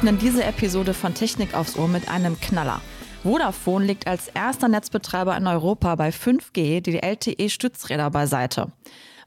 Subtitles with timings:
[0.00, 2.80] eröffnen diese Episode von Technik aufs Ohr mit einem Knaller.
[3.22, 8.72] Vodafone legt als erster Netzbetreiber in Europa bei 5G die LTE-Stützräder beiseite.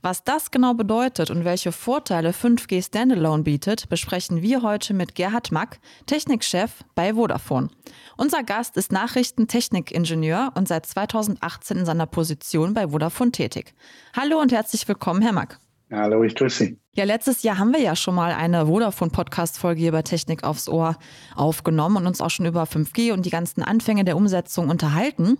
[0.02, 5.52] Was das genau bedeutet und welche Vorteile 5G Standalone bietet, besprechen wir heute mit Gerhard
[5.52, 7.70] Mack, Technikchef bei Vodafone.
[8.18, 13.76] Unser Gast ist Nachrichtentechnikingenieur und seit 2018 in seiner Position bei Vodafone tätig.
[14.18, 15.60] Hallo und herzlich willkommen, Herr Mack.
[15.92, 16.83] Hallo, ich grüße Sie.
[16.96, 20.96] Ja, letztes Jahr haben wir ja schon mal eine Vodafone-Podcast-Folge hier bei Technik aufs Ohr
[21.36, 25.40] aufgenommen und uns auch schon über 5G und die ganzen Anfänge der Umsetzung unterhalten.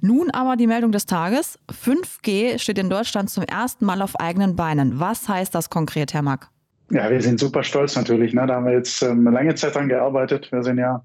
[0.00, 1.58] Nun aber die Meldung des Tages.
[1.72, 5.00] 5G steht in Deutschland zum ersten Mal auf eigenen Beinen.
[5.00, 6.50] Was heißt das konkret, Herr Mack?
[6.92, 8.32] Ja, wir sind super stolz natürlich.
[8.32, 8.46] Ne?
[8.46, 10.52] Da haben wir jetzt ähm, lange Zeit dran gearbeitet.
[10.52, 11.04] Wir sind ja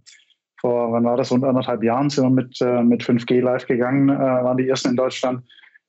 [0.62, 4.10] vor, wann war das, rund anderthalb Jahren sind wir mit, äh, mit 5G live gegangen,
[4.10, 5.42] äh, waren die ersten in Deutschland,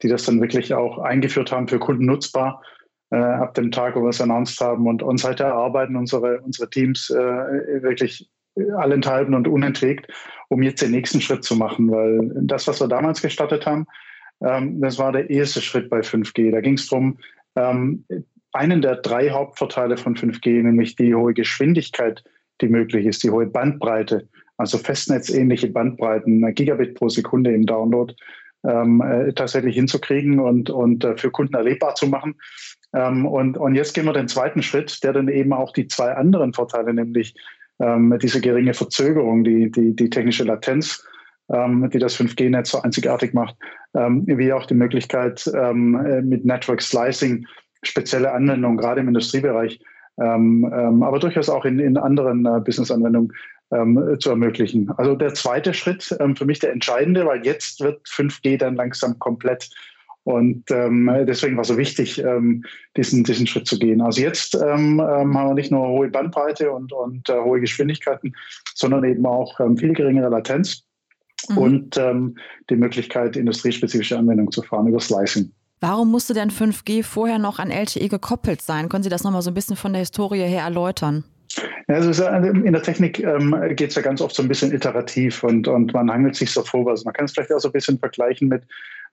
[0.02, 2.62] die das dann wirklich auch eingeführt haben für Kunden nutzbar
[3.10, 4.86] äh, ab dem Tag, wo wir es announced haben.
[4.86, 8.30] Und, und seither arbeiten unsere, unsere Teams äh, wirklich
[8.76, 10.12] allenthalben und unentwegt,
[10.48, 11.90] um jetzt den nächsten Schritt zu machen.
[11.90, 13.86] Weil das, was wir damals gestartet haben,
[14.40, 16.50] ähm, das war der erste Schritt bei 5G.
[16.50, 17.18] Da ging es darum,
[17.56, 18.04] ähm,
[18.52, 22.24] einen der drei Hauptvorteile von 5G, nämlich die hohe Geschwindigkeit,
[22.60, 28.14] die möglich ist, die hohe Bandbreite, also festnetzähnliche Bandbreiten, Gigabit pro Sekunde im Download,
[28.64, 32.34] ähm, äh, tatsächlich hinzukriegen und, und äh, für Kunden erlebbar zu machen.
[32.94, 36.14] Ähm, und, und jetzt gehen wir den zweiten Schritt, der dann eben auch die zwei
[36.14, 37.34] anderen Vorteile, nämlich
[37.80, 41.04] ähm, diese geringe Verzögerung, die, die, die technische Latenz,
[41.50, 43.56] ähm, die das 5G-Netz so einzigartig macht,
[43.94, 47.46] ähm, wie auch die Möglichkeit ähm, äh, mit Network Slicing
[47.82, 49.80] spezielle Anwendungen, gerade im Industriebereich,
[50.20, 50.64] ähm,
[51.02, 53.32] aber durchaus auch in, in anderen äh, Business-Anwendungen
[54.18, 54.90] zu ermöglichen.
[54.96, 59.68] Also der zweite Schritt, für mich der entscheidende, weil jetzt wird 5G dann langsam komplett
[60.28, 62.62] und ähm, deswegen war es so wichtig, ähm,
[62.98, 64.02] diesen, diesen Schritt zu gehen.
[64.02, 68.34] Also jetzt ähm, ähm haben wir nicht nur hohe Bandbreite und, und äh, hohe Geschwindigkeiten,
[68.74, 70.82] sondern eben auch ähm, viel geringere Latenz
[71.48, 71.56] mhm.
[71.56, 72.36] und ähm,
[72.68, 75.50] die Möglichkeit, industriespezifische Anwendungen zu fahren über Slicing.
[75.80, 78.90] Warum musste denn 5G vorher noch an LTE gekoppelt sein?
[78.90, 81.24] Können Sie das nochmal so ein bisschen von der Historie her erläutern?
[81.88, 85.42] Ja, also in der Technik ähm, geht es ja ganz oft so ein bisschen iterativ
[85.42, 87.06] und, und man hangelt sich so vorwärts.
[87.06, 88.64] Man kann es vielleicht auch so ein bisschen vergleichen mit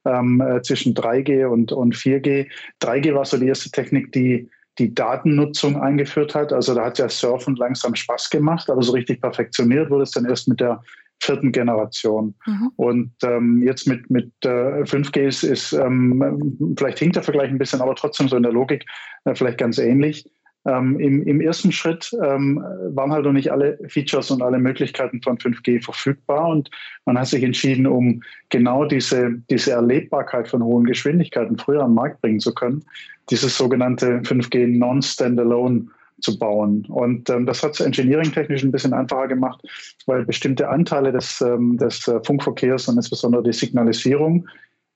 [0.06, 2.48] ähm, äh, zwischen 3G und, und 4G.
[2.82, 6.52] 3G war so die erste Technik, die die Datennutzung eingeführt hat.
[6.52, 10.26] Also da hat ja Surfen langsam Spaß gemacht, aber so richtig perfektioniert wurde es dann
[10.26, 10.82] erst mit der
[11.22, 12.36] vierten Generation.
[12.46, 12.72] Mhm.
[12.76, 17.58] Und ähm, jetzt mit, mit äh, 5G ist, ist ähm, vielleicht hinkt der Vergleich ein
[17.58, 18.86] bisschen, aber trotzdem so in der Logik
[19.24, 20.30] äh, vielleicht ganz ähnlich.
[20.66, 25.22] Ähm, im, Im ersten Schritt ähm, waren halt noch nicht alle Features und alle Möglichkeiten
[25.22, 26.72] von 5G verfügbar und
[27.06, 32.22] man hat sich entschieden, um genau diese, diese Erlebbarkeit von hohen Geschwindigkeiten früher am Markt
[32.22, 32.84] bringen zu können,
[33.30, 35.88] dieses sogenannte 5G Non-Standalone
[36.22, 36.86] zu bauen.
[36.90, 39.62] Und ähm, das hat es engineeringtechnisch ein bisschen einfacher gemacht,
[40.08, 44.48] weil bestimmte Anteile des, ähm, des äh, Funkverkehrs und insbesondere die Signalisierung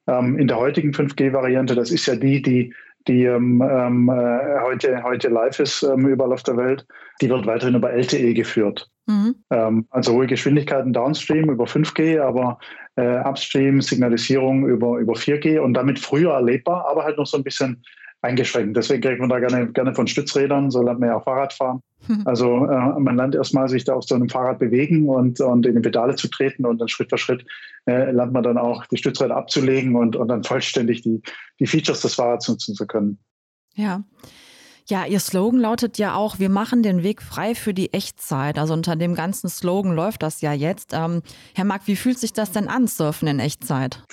[0.08, 2.74] ähm, in der heutigen 5G-Variante, das ist ja die, die
[3.10, 6.86] die ähm, ähm, äh, heute, heute live ist ähm, überall auf der Welt,
[7.22, 8.88] die wird weiterhin über LTE geführt.
[9.08, 9.36] Mhm.
[9.50, 12.60] Ähm, also hohe Geschwindigkeiten downstream über 5G, aber
[12.96, 17.44] äh, upstream Signalisierung über, über 4G und damit früher erlebbar, aber halt noch so ein
[17.44, 17.84] bisschen
[18.22, 18.76] eingeschränkt.
[18.76, 21.82] Deswegen kriegt man da gerne, gerne von Stützrädern, so lernt man ja auch Fahrrad fahren.
[22.08, 22.24] Hm.
[22.26, 25.76] Also äh, man lernt erstmal sich da auf so einem Fahrrad bewegen und, und in
[25.76, 27.46] die Pedale zu treten und dann Schritt für Schritt
[27.86, 31.22] äh, lernt man dann auch die Stützräder abzulegen und, und dann vollständig die,
[31.60, 33.20] die Features des Fahrrads nutzen zu können.
[33.76, 34.04] Ja.
[34.88, 38.58] Ja, Ihr Slogan lautet ja auch, wir machen den Weg frei für die Echtzeit.
[38.58, 40.94] Also unter dem ganzen Slogan läuft das ja jetzt.
[40.94, 41.22] Ähm,
[41.54, 44.04] Herr Mark, wie fühlt sich das denn an, Surfen in Echtzeit?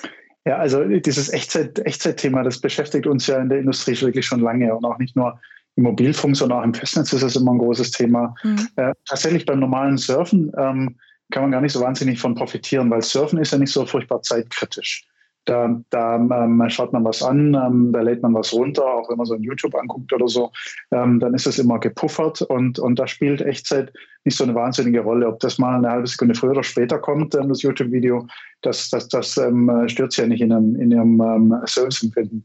[0.46, 4.72] Ja, also dieses Echtzeit, Echtzeit-Thema, das beschäftigt uns ja in der Industrie wirklich schon lange
[4.72, 5.40] und auch nicht nur
[5.74, 8.32] im Mobilfunk, sondern auch im Festnetz ist das immer ein großes Thema.
[8.44, 8.68] Mhm.
[8.76, 10.96] Äh, tatsächlich beim normalen Surfen ähm,
[11.32, 14.22] kann man gar nicht so wahnsinnig von profitieren, weil Surfen ist ja nicht so furchtbar
[14.22, 15.08] zeitkritisch.
[15.46, 19.16] Da, da ähm, schaut man was an, ähm, da lädt man was runter, auch wenn
[19.16, 20.50] man so ein YouTube anguckt oder so,
[20.90, 23.92] ähm, dann ist es immer gepuffert und, und da spielt Echtzeit
[24.24, 25.28] nicht so eine wahnsinnige Rolle.
[25.28, 28.26] Ob das mal eine halbe Sekunde früher oder später kommt, ähm, das YouTube-Video,
[28.62, 32.44] das, das, das ähm, stört ja nicht in ihrem, in ihrem ähm, Serviceempfinden.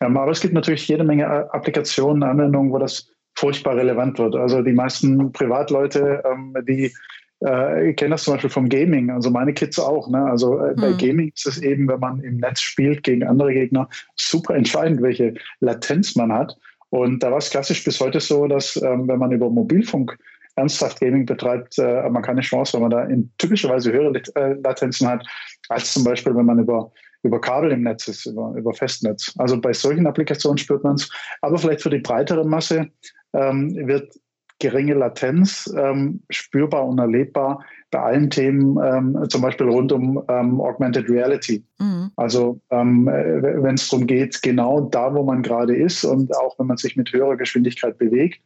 [0.00, 4.34] Ähm, aber es gibt natürlich jede Menge äh, Applikationen, Anwendungen, wo das furchtbar relevant wird.
[4.34, 6.92] Also die meisten Privatleute, ähm, die
[7.40, 10.08] ich kenne das zum Beispiel vom Gaming, also meine Kids auch.
[10.10, 10.22] Ne?
[10.22, 10.98] Also äh, bei hm.
[10.98, 15.34] Gaming ist es eben, wenn man im Netz spielt gegen andere Gegner, super entscheidend, welche
[15.60, 16.56] Latenz man hat.
[16.90, 20.18] Und da war es klassisch bis heute so, dass ähm, wenn man über Mobilfunk
[20.56, 25.08] ernsthaft Gaming betreibt, äh, man keine Chance, weil man da in typischerweise höhere äh, Latenzen
[25.08, 25.24] hat,
[25.68, 29.32] als zum Beispiel, wenn man über, über Kabel im Netz ist, über, über Festnetz.
[29.38, 31.08] Also bei solchen Applikationen spürt man es.
[31.40, 32.88] Aber vielleicht für die breitere Masse
[33.32, 34.12] ähm, wird
[34.60, 40.60] geringe Latenz, ähm, spürbar und erlebbar bei allen Themen, ähm, zum Beispiel rund um ähm,
[40.60, 41.64] Augmented Reality.
[41.80, 42.12] Mhm.
[42.16, 46.56] Also ähm, äh, wenn es darum geht, genau da, wo man gerade ist und auch
[46.58, 48.40] wenn man sich mit höherer Geschwindigkeit bewegt,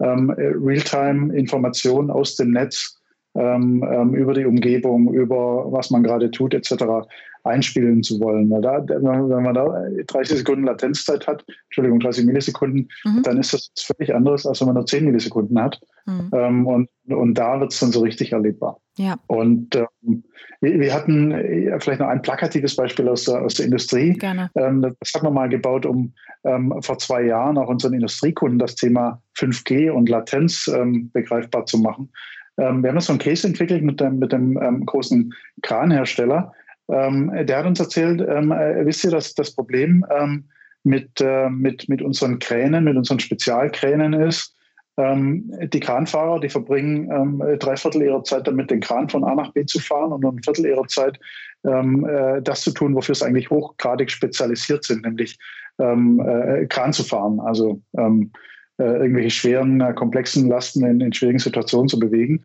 [0.00, 2.98] ähm, äh, Realtime-Informationen aus dem Netz
[3.34, 7.06] ähm, über die Umgebung, über was man gerade tut, etc.
[7.46, 8.50] einspielen zu wollen.
[8.50, 13.22] Weil da, wenn man da 30 Sekunden Latenzzeit hat, Entschuldigung, 30 Millisekunden, mhm.
[13.22, 15.80] dann ist das völlig anderes, als wenn man nur 10 Millisekunden hat.
[16.06, 16.30] Mhm.
[16.32, 18.80] Ähm, und, und da wird es dann so richtig erlebbar.
[18.96, 19.16] Ja.
[19.26, 20.22] Und ähm,
[20.60, 24.12] wir, wir, hatten äh, vielleicht noch ein plakatives Beispiel aus der, aus der Industrie.
[24.14, 24.50] Gerne.
[24.54, 26.14] Ähm, das haben wir mal gebaut, um
[26.44, 31.78] ähm, vor zwei Jahren auch unseren Industriekunden das Thema 5G und Latenz ähm, begreifbar zu
[31.78, 32.10] machen.
[32.58, 35.32] Ähm, wir haben so einen Case entwickelt mit dem, mit dem großen
[35.62, 36.52] Kranhersteller.
[36.88, 40.44] Ähm, der hat uns erzählt, ähm, äh, wisst ihr, dass das Problem ähm,
[40.84, 44.54] mit, äh, mit, mit unseren Kränen, mit unseren Spezialkränen ist,
[44.96, 49.52] ähm, die Kranfahrer, die verbringen drei Viertel ihrer Zeit damit, den Kran von A nach
[49.52, 51.18] B zu fahren und ein Viertel ihrer Zeit
[51.64, 55.38] äh, das zu tun, wofür sie eigentlich hochgradig spezialisiert sind, nämlich
[55.78, 57.40] äh, Kran zu fahren.
[57.40, 57.82] Also
[58.78, 62.42] äh, irgendwelche schweren, äh, komplexen Lasten in, in schwierigen Situationen zu bewegen.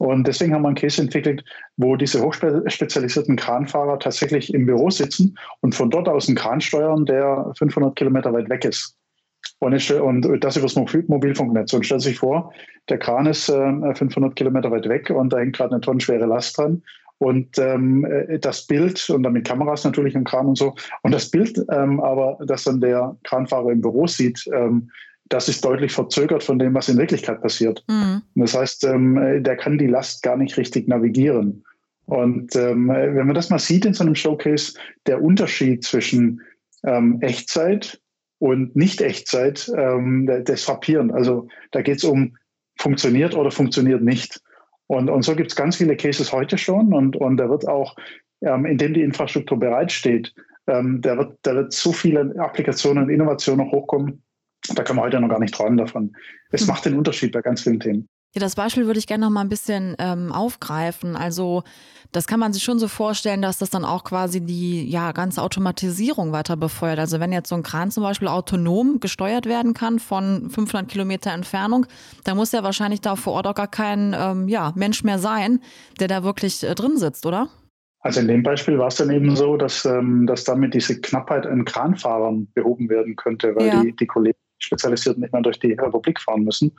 [0.00, 1.44] Und deswegen haben wir einen Case entwickelt,
[1.76, 7.04] wo diese hochspezialisierten Kranfahrer tatsächlich im Büro sitzen und von dort aus einen Kran steuern,
[7.04, 8.96] der 500 Kilometer weit weg ist.
[9.58, 11.74] Und, und das über das Mobilfunknetz.
[11.74, 12.50] Und stellt sich vor,
[12.88, 16.56] der Kran ist äh, 500 Kilometer weit weg und da hängt gerade eine tonnenschwere Last
[16.56, 16.82] dran.
[17.18, 21.30] Und ähm, äh, das Bild, und damit Kameras natürlich im Kran und so, und das
[21.30, 24.90] Bild ähm, aber, das dann der Kranfahrer im Büro sieht, ähm,
[25.30, 27.82] das ist deutlich verzögert von dem, was in Wirklichkeit passiert.
[27.88, 28.22] Mhm.
[28.34, 31.64] Das heißt, ähm, der kann die Last gar nicht richtig navigieren.
[32.04, 34.74] Und ähm, wenn man das mal sieht in so einem Showcase,
[35.06, 36.40] der Unterschied zwischen
[36.84, 38.00] ähm, Echtzeit
[38.40, 41.12] und Nicht-Echtzeit, ähm, das ist frappierend.
[41.12, 42.36] Also da geht es um
[42.76, 44.40] funktioniert oder funktioniert nicht.
[44.88, 47.94] Und, und so gibt es ganz viele Cases heute schon und, und da wird auch,
[48.40, 50.34] ähm, indem die Infrastruktur bereitsteht,
[50.66, 54.22] ähm, da, wird, da wird so viele Applikationen und Innovationen noch hochkommen,
[54.74, 56.16] da kann man heute noch gar nicht träumen davon.
[56.50, 56.68] Es hm.
[56.68, 58.08] macht den Unterschied bei ganz vielen Themen.
[58.32, 61.16] Ja, das Beispiel würde ich gerne noch mal ein bisschen ähm, aufgreifen.
[61.16, 61.64] Also
[62.12, 65.42] das kann man sich schon so vorstellen, dass das dann auch quasi die ja, ganze
[65.42, 67.00] Automatisierung weiter befeuert.
[67.00, 71.32] Also wenn jetzt so ein Kran zum Beispiel autonom gesteuert werden kann von 500 Kilometer
[71.32, 71.86] Entfernung,
[72.22, 75.58] dann muss ja wahrscheinlich da vor Ort auch gar kein ähm, ja, Mensch mehr sein,
[75.98, 77.48] der da wirklich äh, drin sitzt, oder?
[78.02, 81.46] Also in dem Beispiel war es dann eben so, dass, ähm, dass damit diese Knappheit
[81.46, 83.82] an Kranfahrern behoben werden könnte, weil ja.
[83.82, 86.72] die, die Kollegen Spezialisierten nicht mehr durch die Republik fahren müssen.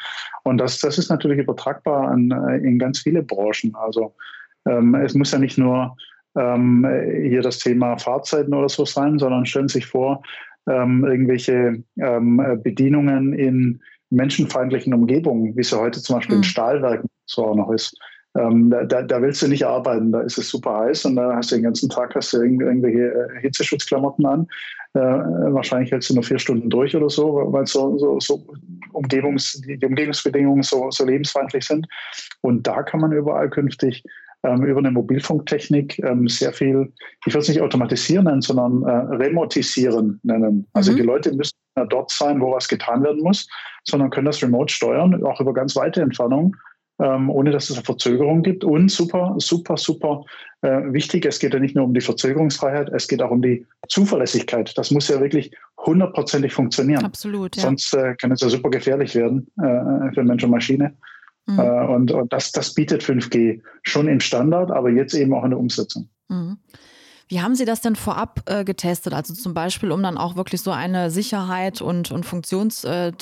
[0.44, 3.76] Und das, das ist natürlich übertragbar an, äh, in ganz viele Branchen.
[3.76, 4.16] Also
[4.68, 5.96] ähm, es muss ja nicht nur
[6.38, 6.88] ähm,
[7.24, 10.22] hier das Thema Fahrzeiten oder so sein, sondern stellen Sie sich vor,
[10.70, 13.82] ähm, irgendwelche ähm, Bedienungen in
[14.12, 16.42] menschenfeindlichen Umgebungen, wie es ja heute zum Beispiel mhm.
[16.42, 17.98] in Stahlwerken so auch noch ist.
[18.38, 21.36] Ähm, da, da, da, willst du nicht arbeiten, da ist es super heiß und da
[21.36, 24.48] hast du den ganzen Tag hast du irgendwelche äh, Hitzeschutzklamotten an.
[24.94, 28.46] Äh, wahrscheinlich hältst du nur vier Stunden durch oder so, weil so, so, so
[28.92, 31.88] Umgebungs, die, Umgebungsbedingungen so, so lebensfeindlich sind.
[32.42, 34.04] Und da kann man überall künftig
[34.44, 36.92] ähm, über eine Mobilfunktechnik ähm, sehr viel,
[37.26, 40.68] ich würde es nicht automatisieren nennen, sondern äh, remotisieren nennen.
[40.74, 40.98] Also mhm.
[40.98, 43.48] die Leute müssen ja dort sein, wo was getan werden muss,
[43.86, 46.54] sondern können das remote steuern, auch über ganz weite Entfernungen
[47.02, 48.64] ähm, ohne dass es eine Verzögerung gibt.
[48.64, 50.24] Und super, super, super
[50.62, 53.66] äh, wichtig, es geht ja nicht nur um die Verzögerungsfreiheit, es geht auch um die
[53.88, 54.78] Zuverlässigkeit.
[54.78, 55.52] Das muss ja wirklich
[55.86, 57.04] hundertprozentig funktionieren.
[57.04, 57.56] Absolut.
[57.56, 57.64] Ja.
[57.64, 60.96] Sonst äh, kann es ja super gefährlich werden äh, für Mensch und Maschine.
[61.48, 61.60] Mhm.
[61.60, 65.52] Äh, und, und das, das bietet 5G schon im Standard, aber jetzt eben auch in
[65.52, 66.08] der Umsetzung.
[66.30, 66.58] Mhm.
[67.28, 69.14] Wie haben Sie das denn vorab äh, getestet?
[69.14, 73.14] Also zum Beispiel, um dann auch wirklich so eine Sicherheit und, und Funktions äh,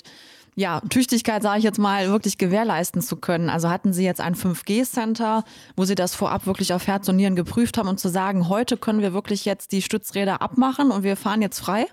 [0.60, 3.50] ja, Tüchtigkeit, sage ich jetzt mal, wirklich gewährleisten zu können.
[3.50, 5.46] Also hatten Sie jetzt ein 5G-Center,
[5.78, 8.76] wo Sie das vorab wirklich auf Herz und Nieren geprüft haben und zu sagen, heute
[8.76, 11.86] können wir wirklich jetzt die Stützräder abmachen und wir fahren jetzt frei?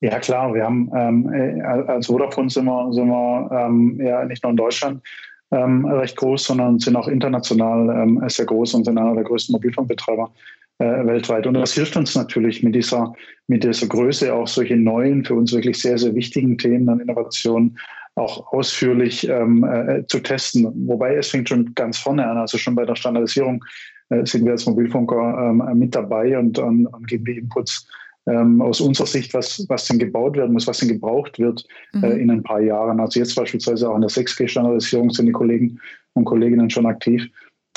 [0.00, 0.54] Ja, klar.
[0.54, 4.56] Wir haben ähm, äh, als Vodafone sind wir, sind wir ähm, ja nicht nur in
[4.56, 5.02] Deutschland
[5.50, 9.52] ähm, recht groß, sondern sind auch international ähm, sehr groß und sind einer der größten
[9.52, 10.32] Mobilfunkbetreiber
[10.78, 11.46] äh, weltweit.
[11.46, 13.12] Und das hilft uns natürlich mit dieser,
[13.48, 17.76] mit dieser Größe auch solche neuen, für uns wirklich sehr, sehr wichtigen Themen an Innovationen
[18.16, 20.70] auch ausführlich ähm, äh, zu testen.
[20.86, 23.64] Wobei es fängt schon ganz vorne an, also schon bei der Standardisierung
[24.10, 27.86] äh, sind wir als Mobilfunker ähm, mit dabei und, und, und geben die Inputs
[28.26, 31.98] ähm, aus unserer Sicht, was, was denn gebaut werden muss, was denn gebraucht wird äh,
[31.98, 32.04] mhm.
[32.04, 33.00] äh, in ein paar Jahren.
[33.00, 35.80] Also jetzt beispielsweise auch in der 6G-Standardisierung sind die Kollegen
[36.14, 37.28] und Kolleginnen schon aktiv.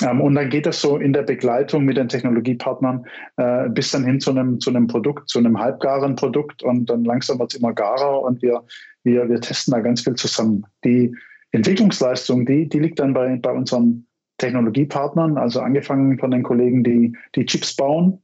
[0.04, 3.06] Ähm, und dann geht das so in der Begleitung mit den Technologiepartnern
[3.38, 7.04] äh, bis dann hin zu einem, zu einem Produkt, zu einem halbgaren Produkt und dann
[7.04, 8.64] langsam wird es immer garer und wir
[9.08, 10.66] wir, wir testen da ganz viel zusammen.
[10.84, 11.12] Die,
[11.52, 14.06] Entwicklungsleistung, die, die liegt dann bei, bei unseren
[14.38, 18.20] Technologiepartnern, also angefangen von den Kollegen, die die Chips bauen,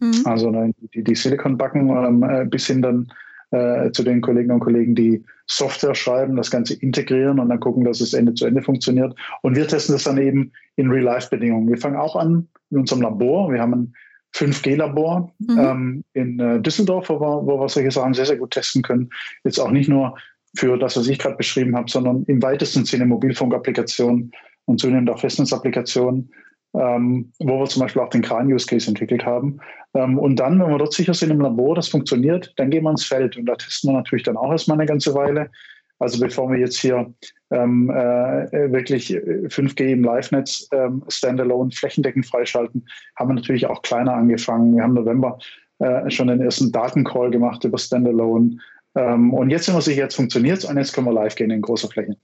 [0.00, 0.22] mhm.
[0.24, 0.52] also
[0.94, 3.08] die, die Silicon backen, ähm, bis hin dann
[3.50, 7.84] äh, zu den Kolleginnen und Kollegen, die Software schreiben, das Ganze integrieren und dann gucken,
[7.84, 9.14] dass es Ende zu Ende funktioniert.
[9.42, 11.68] Und wir testen das dann eben in Real-Life-Bedingungen.
[11.68, 13.52] Wir fangen auch an in unserem Labor.
[13.52, 13.94] Wir haben ein
[14.34, 15.58] 5G-Labor mhm.
[15.58, 19.10] ähm, in äh, Düsseldorf, wo wir, wo wir solche Sachen sehr, sehr gut testen können.
[19.44, 20.16] Jetzt auch nicht nur
[20.56, 24.32] für das, was ich gerade beschrieben habe, sondern im weitesten Sinne Mobilfunkapplikationen
[24.66, 26.32] und zunehmend auch Festnetzapplikationen,
[26.74, 29.58] ähm, wo wir zum Beispiel auch den Kran-Use-Case entwickelt haben.
[29.94, 32.90] Ähm, und dann, wenn wir dort sicher sind im Labor, das funktioniert, dann gehen wir
[32.90, 35.50] ins Feld und da testen wir natürlich dann auch erstmal eine ganze Weile.
[35.98, 37.12] Also bevor wir jetzt hier
[37.50, 42.86] ähm, äh, wirklich 5G im Live-Netz ähm, standalone flächendeckend freischalten,
[43.16, 44.74] haben wir natürlich auch kleiner angefangen.
[44.74, 45.38] Wir haben November
[45.78, 48.58] äh, schon den ersten Datencall gemacht über Standalone.
[48.96, 51.50] Ähm, und jetzt sind wir sicher, jetzt funktioniert es und jetzt können wir live gehen
[51.50, 52.16] in großer Fläche.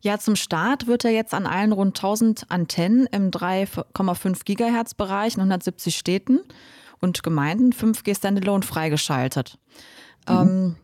[0.00, 5.34] Ja, zum Start wird er jetzt an allen rund 1000 Antennen im 3,5 Gigahertz Bereich
[5.34, 6.40] in 170 Städten
[7.00, 9.58] und Gemeinden 5G Standalone freigeschaltet.
[10.28, 10.34] Mhm.
[10.34, 10.76] Ähm,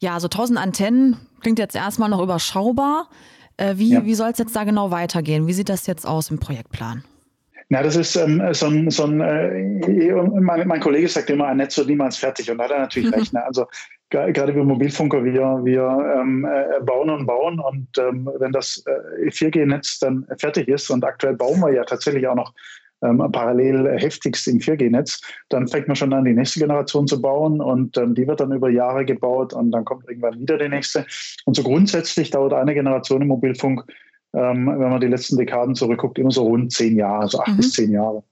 [0.00, 3.08] ja, also 1000 Antennen klingt jetzt erstmal noch überschaubar.
[3.56, 4.04] Äh, wie ja.
[4.04, 5.46] wie soll es jetzt da genau weitergehen?
[5.46, 7.04] Wie sieht das jetzt aus im Projektplan?
[7.70, 11.58] Na, das ist ähm, so ein, so ein äh, mein, mein, Kollege sagt immer, ein
[11.58, 13.32] Netz wird niemals fertig und da hat er natürlich recht.
[13.34, 13.44] Ne?
[13.44, 13.66] Also
[14.08, 19.28] gerade wir Mobilfunker, wir, wir ähm, äh, bauen und bauen und ähm, wenn das äh,
[19.28, 22.54] 4G-Netz dann fertig ist und aktuell bauen wir ja tatsächlich auch noch
[23.02, 27.60] ähm, parallel heftigst im 4G-Netz, dann fängt man schon an, die nächste Generation zu bauen
[27.60, 31.06] und ähm, die wird dann über Jahre gebaut und dann kommt irgendwann wieder die nächste.
[31.44, 33.84] Und so grundsätzlich dauert eine Generation im Mobilfunk,
[34.34, 37.56] ähm, wenn man die letzten Dekaden zurückguckt, immer so rund zehn Jahre, also acht mhm.
[37.56, 38.22] bis zehn Jahre.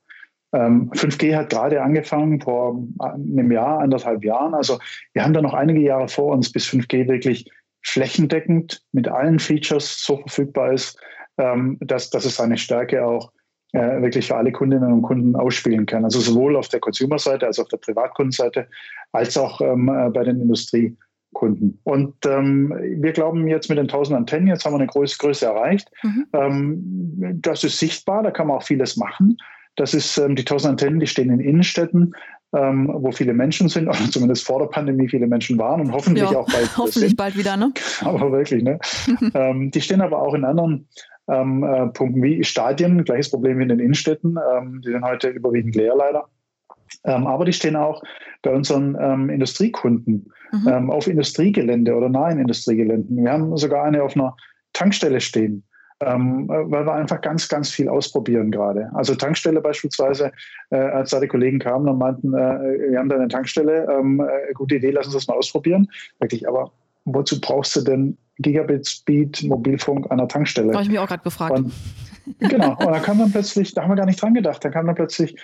[0.53, 4.55] 5G ähm, hat gerade angefangen vor einem Jahr, anderthalb Jahren.
[4.55, 4.79] Also
[5.13, 7.51] wir haben da noch einige Jahre vor uns, bis 5G wirklich
[7.83, 10.99] flächendeckend mit allen Features so verfügbar ist,
[11.39, 13.33] ähm, dass, dass es seine Stärke auch
[13.77, 16.05] äh, wirklich für alle Kundinnen und Kunden ausspielen kann.
[16.05, 18.69] Also sowohl auf der Consumer-Seite als auch auf der Privatkundenseite,
[19.13, 21.79] als auch ähm, äh, bei den Industriekunden.
[21.85, 25.45] Und ähm, wir glauben jetzt mit den 1000 Antennen, jetzt haben wir eine Größe, Größe
[25.45, 25.91] erreicht.
[26.03, 26.27] Mhm.
[26.33, 29.37] Ähm, das ist sichtbar, da kann man auch vieles machen.
[29.77, 32.15] Das ist ähm, die 1000 Antennen, die stehen in Innenstädten,
[32.55, 36.31] ähm, wo viele Menschen sind, oder zumindest vor der Pandemie viele Menschen waren und hoffentlich
[36.31, 36.71] ja, auch bald.
[36.79, 37.75] Hoffentlich bald wieder, ne?
[38.01, 38.79] Aber wirklich, ne?
[39.35, 40.89] ähm, die stehen aber auch in anderen
[41.29, 44.39] ähm, äh, Punkten wie Stadien, gleiches Problem wie in den Innenstädten.
[44.53, 46.29] Ähm, die sind heute überwiegend leer leider.
[47.05, 48.03] Ähm, aber die stehen auch
[48.43, 50.69] bei unseren ähm, Industriekunden mhm.
[50.69, 53.25] ähm, auf Industriegelände oder nahen Industriegeländen.
[53.25, 54.37] Wir haben sogar eine auf einer
[54.73, 55.65] Tankstelle stehen,
[56.01, 58.91] ähm, weil wir einfach ganz, ganz viel ausprobieren gerade.
[58.95, 60.33] Also Tankstelle beispielsweise,
[60.71, 64.21] äh, als da die Kollegen kamen und meinten, äh, wir haben da eine Tankstelle, ähm,
[64.21, 65.89] äh, gute Idee, lass uns das mal ausprobieren.
[66.21, 66.73] Wirklich, aber
[67.05, 70.73] wozu brauchst du denn Gigabit Speed Mobilfunk an der Tankstelle?
[70.73, 71.57] Habe ich mich auch gerade gefragt.
[71.59, 71.73] Und,
[72.39, 74.87] genau, und da kam dann plötzlich, da haben wir gar nicht dran gedacht, da kam
[74.87, 75.37] dann plötzlich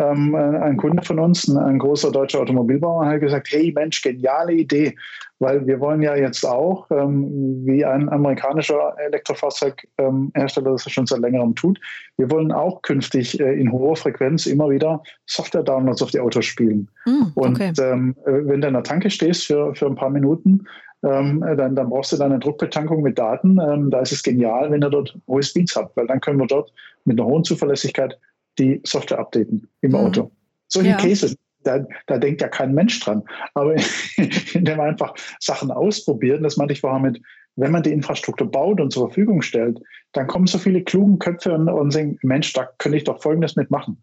[0.00, 4.54] ähm, ein Kunde von uns, ein, ein großer deutscher Automobilbauer, hat gesagt, hey Mensch, geniale
[4.54, 4.96] Idee,
[5.38, 11.54] weil wir wollen ja jetzt auch, ähm, wie ein amerikanischer Elektrofahrzeughersteller das schon seit längerem
[11.54, 11.78] tut,
[12.16, 16.88] wir wollen auch künftig äh, in hoher Frequenz immer wieder Software-Downloads auf die Autos spielen.
[17.06, 17.68] Mm, okay.
[17.68, 20.66] Und ähm, wenn du in der Tanke stehst für, für ein paar Minuten,
[21.02, 23.58] ähm, dann, dann, brauchst du dann eine Druckbetankung mit Daten.
[23.58, 26.46] Ähm, da ist es genial, wenn ihr dort hohe Speeds habt, weil dann können wir
[26.46, 26.72] dort
[27.04, 28.18] mit einer hohen Zuverlässigkeit
[28.58, 29.96] die Software updaten im mhm.
[29.96, 30.30] Auto.
[30.68, 30.96] Solche ja.
[30.96, 33.22] Cases, da, da, denkt ja kein Mensch dran.
[33.54, 33.74] Aber
[34.54, 37.20] indem wir einfach Sachen ausprobieren, das meinte ich vorher mit,
[37.56, 39.80] wenn man die Infrastruktur baut und zur Verfügung stellt,
[40.12, 43.56] dann kommen so viele klugen Köpfe und, und sagen, Mensch, da könnte ich doch Folgendes
[43.56, 44.02] mitmachen.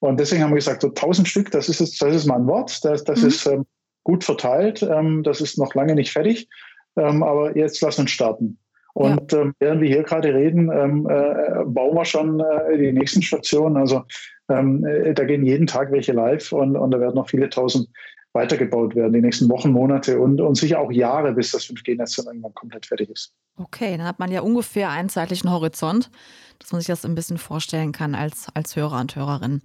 [0.00, 2.84] Und deswegen haben wir gesagt, so 1000 Stück, das ist, das ist mal ein Wort,
[2.84, 3.28] das, das mhm.
[3.28, 3.66] ist ähm,
[4.04, 6.48] gut verteilt, ähm, das ist noch lange nicht fertig,
[6.96, 8.58] ähm, aber jetzt lass uns starten.
[8.94, 9.40] Und ja.
[9.40, 13.76] ähm, während wir hier gerade reden, ähm, äh, bauen wir schon äh, die nächsten Stationen.
[13.76, 14.04] Also
[14.48, 17.88] ähm, äh, da gehen jeden Tag welche live und, und da werden noch viele tausend
[18.34, 22.26] weitergebaut werden, die nächsten Wochen, Monate und, und sicher auch Jahre, bis das 5G-Netz dann
[22.26, 23.32] irgendwann komplett fertig ist.
[23.56, 26.10] Okay, dann hat man ja ungefähr einen zeitlichen Horizont,
[26.58, 29.62] dass man sich das ein bisschen vorstellen kann als, als Hörer und Hörerin.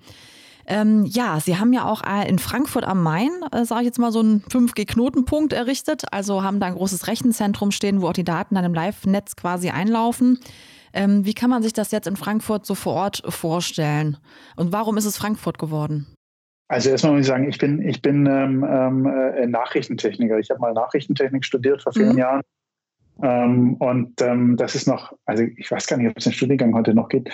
[0.69, 3.97] Ähm, ja, Sie haben ja auch äh, in Frankfurt am Main, äh, sage ich jetzt
[3.97, 6.03] mal, so einen 5G-Knotenpunkt errichtet.
[6.11, 9.71] Also haben da ein großes Rechenzentrum stehen, wo auch die Daten dann im Live-Netz quasi
[9.71, 10.39] einlaufen.
[10.93, 14.17] Ähm, wie kann man sich das jetzt in Frankfurt so vor Ort vorstellen?
[14.57, 16.05] Und warum ist es Frankfurt geworden?
[16.67, 20.37] Also erstmal muss ich sagen, ich bin, ich bin ähm, ähm äh, Nachrichtentechniker.
[20.37, 22.17] Ich habe mal Nachrichtentechnik studiert vor vielen mhm.
[22.19, 22.41] Jahren.
[23.23, 26.75] Ähm, und ähm, das ist noch, also ich weiß gar nicht, ob es den Studiengang
[26.75, 27.31] heute noch gibt.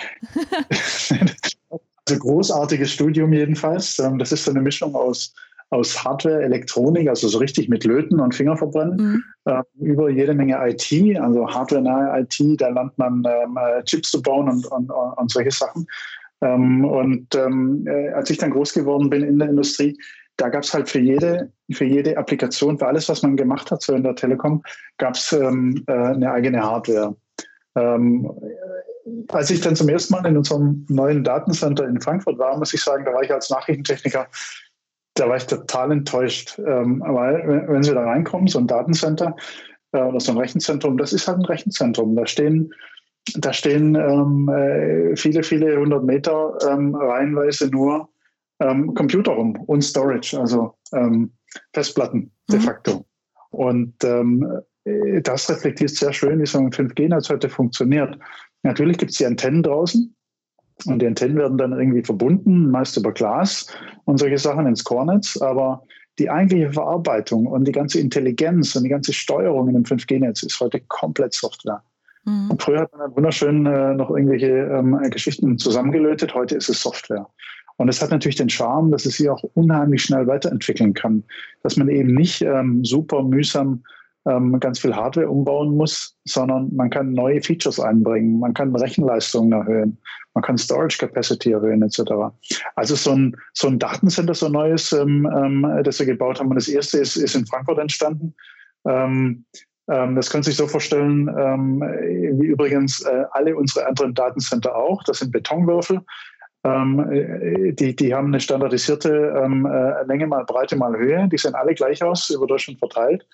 [2.08, 3.98] Also großartiges Studium jedenfalls.
[3.98, 5.34] Ähm, das ist so eine Mischung aus,
[5.70, 9.24] aus Hardware, Elektronik, also so richtig mit Löten und Fingerverbrennen, mhm.
[9.46, 14.22] äh, über jede Menge IT, also hardware-nahe IT, da lernt man ähm, äh, Chips zu
[14.22, 15.86] bauen und, und, und solche Sachen.
[16.42, 19.98] Ähm, und ähm, äh, als ich dann groß geworden bin in der Industrie,
[20.36, 23.82] da gab es halt für jede, für jede Applikation, für alles, was man gemacht hat,
[23.82, 24.62] so in der Telekom,
[24.98, 27.16] gab es ähm, äh, eine eigene Hardware.
[27.74, 28.30] Ähm,
[29.28, 32.82] als ich dann zum ersten Mal in unserem neuen Datencenter in Frankfurt war, muss ich
[32.82, 34.26] sagen, da war ich als Nachrichtentechniker,
[35.14, 39.34] da war ich total enttäuscht, ähm, weil wenn Sie da reinkommen, so ein Datencenter
[39.92, 42.14] äh, oder so ein Rechenzentrum, das ist halt ein Rechenzentrum.
[42.16, 42.72] Da stehen
[43.34, 48.08] da stehen ähm, äh, viele, viele hundert Meter ähm, reihenweise nur
[48.60, 51.32] ähm, Computer rum und Storage, also ähm,
[51.72, 52.62] Festplatten de mhm.
[52.62, 53.06] facto.
[53.50, 58.16] Und ähm, äh, das reflektiert sehr schön, wie so ein 5G-Netz heute funktioniert.
[58.66, 60.14] Natürlich gibt es die Antennen draußen
[60.86, 63.66] und die Antennen werden dann irgendwie verbunden, meist über Glas
[64.04, 65.82] und solche Sachen ins Core-Netz, aber
[66.18, 70.58] die eigentliche Verarbeitung und die ganze Intelligenz und die ganze Steuerung in dem 5G-Netz ist
[70.60, 71.82] heute komplett Software.
[72.24, 72.50] Mhm.
[72.50, 77.26] Und früher hat man wunderschön äh, noch irgendwelche ähm, Geschichten zusammengelötet, heute ist es Software.
[77.76, 81.22] Und es hat natürlich den Charme, dass es sich auch unheimlich schnell weiterentwickeln kann.
[81.62, 83.84] Dass man eben nicht ähm, super mühsam
[84.26, 89.52] ähm, ganz viel Hardware umbauen muss, sondern man kann neue Features einbringen, man kann Rechenleistungen
[89.52, 89.98] erhöhen,
[90.34, 92.00] man kann Storage Capacity erhöhen, etc.
[92.74, 96.48] Also so ein, so ein Datencenter, so ein neues, ähm, ähm, das wir gebaut haben.
[96.48, 98.34] Und das erste ist, ist in Frankfurt entstanden.
[98.86, 99.44] Ähm,
[99.88, 104.74] ähm, das können Sie sich so vorstellen, ähm, wie übrigens äh, alle unsere anderen Datencenter
[104.74, 105.02] auch.
[105.04, 106.00] Das sind Betonwürfel.
[106.64, 111.28] Äh, die, die haben eine standardisierte ähm, äh, Länge mal Breite mal Höhe.
[111.28, 113.26] Die sehen alle gleich aus, über Deutschland verteilt.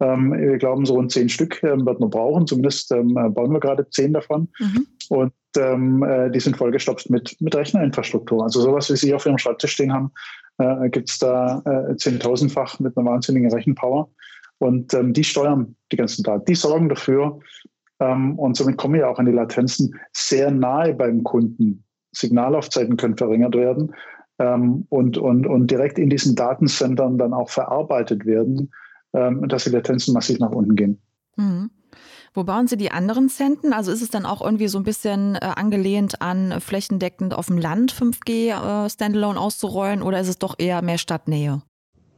[0.00, 2.46] Ähm, wir glauben, so rund zehn Stück ähm, wird man brauchen.
[2.46, 4.48] Zumindest ähm, bauen wir gerade zehn davon.
[4.58, 4.86] Mhm.
[5.08, 8.42] Und ähm, äh, die sind vollgestopft mit, mit Rechnerinfrastruktur.
[8.42, 10.10] Also sowas, wie Sie auf Ihrem Schreibtisch stehen haben,
[10.58, 14.10] äh, gibt es da äh, zehntausendfach mit einer wahnsinnigen Rechenpower.
[14.58, 16.44] Und ähm, die steuern die ganzen Daten.
[16.46, 17.38] Die sorgen dafür,
[18.00, 21.84] ähm, und somit kommen wir auch an die Latenzen sehr nahe beim Kunden.
[22.12, 23.94] Signalaufzeiten können verringert werden
[24.38, 28.70] und, und, und direkt in diesen Datencentern dann auch verarbeitet werden,
[29.12, 31.00] ähm, dass die Latenzen massiv nach unten gehen.
[31.36, 31.70] Mhm.
[32.36, 33.72] Wo bauen Sie die anderen Zentren?
[33.72, 37.56] Also ist es dann auch irgendwie so ein bisschen äh, angelehnt an flächendeckend auf dem
[37.56, 41.62] Land 5G äh, Standalone auszurollen oder ist es doch eher mehr Stadtnähe?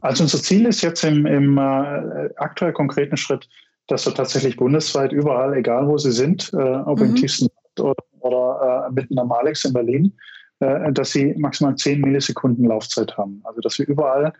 [0.01, 3.47] Also unser Ziel ist jetzt im, im äh, aktuell konkreten Schritt,
[3.87, 7.05] dass wir tatsächlich bundesweit überall, egal wo sie sind, äh, ob mhm.
[7.05, 7.47] im tiefsten
[7.79, 10.13] oder, oder äh, mitten am Alex in Berlin,
[10.59, 13.41] äh, dass sie maximal 10 Millisekunden Laufzeit haben.
[13.45, 14.33] Also dass wir überall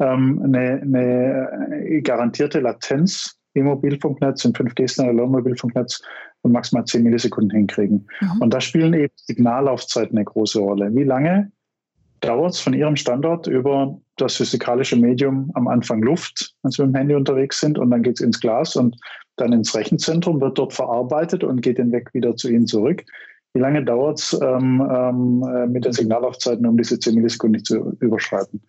[0.00, 6.02] ähm, eine, eine garantierte Latenz im Mobilfunknetz, im 5G-Standalone-Mobilfunknetz
[6.42, 8.06] von maximal 10 Millisekunden hinkriegen.
[8.20, 8.42] Mhm.
[8.42, 10.94] Und da spielen eben Signallaufzeiten eine große Rolle.
[10.94, 11.50] Wie lange
[12.20, 16.94] dauert es von Ihrem Standort über das physikalische Medium am Anfang Luft, wenn Sie mit
[16.94, 18.96] dem Handy unterwegs sind, und dann geht es ins Glas und
[19.36, 23.04] dann ins Rechenzentrum, wird dort verarbeitet und geht den Weg wieder zu Ihnen zurück.
[23.54, 27.66] Wie lange dauert es ähm, ähm, äh, mit den Signallaufzeiten, um diese 10 Millisekunden nicht
[27.66, 28.62] zu überschreiten?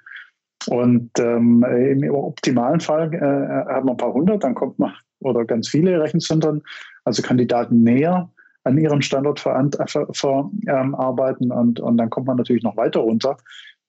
[0.67, 5.45] Und ähm, im optimalen Fall äh, hat man ein paar hundert, dann kommt man oder
[5.45, 6.63] ganz viele Rechenzentren,
[7.06, 8.30] also Kandidaten näher
[8.63, 13.38] an ihrem Standort verarbeiten und, und dann kommt man natürlich noch weiter runter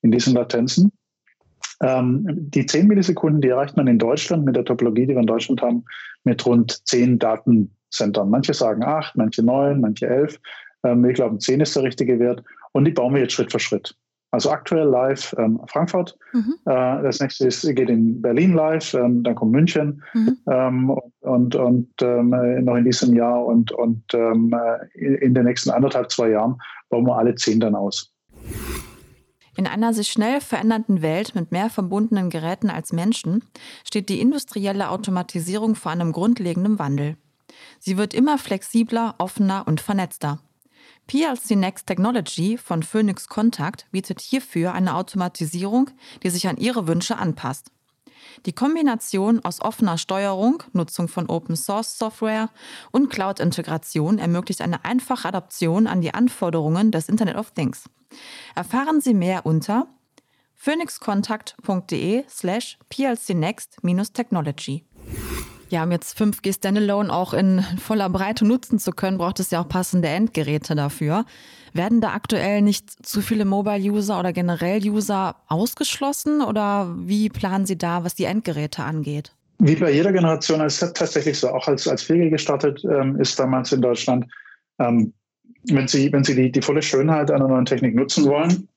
[0.02, 0.92] in diesen Latenzen.
[1.82, 5.26] Ähm, die 10 Millisekunden, die erreicht man in Deutschland mit der Topologie, die wir in
[5.26, 5.84] Deutschland haben,
[6.24, 8.30] mit rund 10 Datencentern.
[8.30, 10.40] Manche sagen 8, manche 9, manche 11.
[10.84, 13.58] Ähm, wir glauben, 10 ist der richtige Wert und die bauen wir jetzt Schritt für
[13.58, 13.94] Schritt.
[14.32, 16.18] Also aktuell live ähm, Frankfurt.
[16.32, 16.54] Mhm.
[16.64, 20.38] Äh, das nächste ist, geht in Berlin live, ähm, dann kommt München mhm.
[20.50, 22.30] ähm, und, und ähm,
[22.64, 24.54] noch in diesem Jahr und, und ähm,
[24.94, 28.10] in den nächsten anderthalb, zwei Jahren bauen wir alle zehn dann aus.
[29.54, 33.44] In einer sich schnell verändernden Welt mit mehr verbundenen Geräten als Menschen
[33.84, 37.16] steht die industrielle Automatisierung vor einem grundlegenden Wandel.
[37.78, 40.40] Sie wird immer flexibler, offener und vernetzter.
[41.06, 45.90] PLC Next Technology von Phoenix Contact bietet hierfür eine Automatisierung,
[46.22, 47.70] die sich an Ihre Wünsche anpasst.
[48.46, 52.48] Die Kombination aus offener Steuerung, Nutzung von Open Source Software
[52.90, 57.84] und Cloud-Integration ermöglicht eine einfache Adaption an die Anforderungen des Internet of Things.
[58.54, 59.86] Erfahren Sie mehr unter
[60.54, 64.84] phoenixcontact.de slash plcnext-technology.
[65.72, 69.62] Ja, um jetzt 5G Standalone auch in voller Breite nutzen zu können, braucht es ja
[69.62, 71.24] auch passende Endgeräte dafür.
[71.72, 77.78] Werden da aktuell nicht zu viele Mobile-User oder generell User ausgeschlossen oder wie planen Sie
[77.78, 79.32] da, was die Endgeräte angeht?
[79.60, 83.38] Wie bei jeder Generation ist es tatsächlich so, auch als, als 4G gestartet ähm, ist
[83.38, 84.26] damals in Deutschland.
[84.78, 85.14] Ähm,
[85.70, 88.68] wenn Sie, wenn Sie die, die volle Schönheit einer neuen Technik nutzen wollen,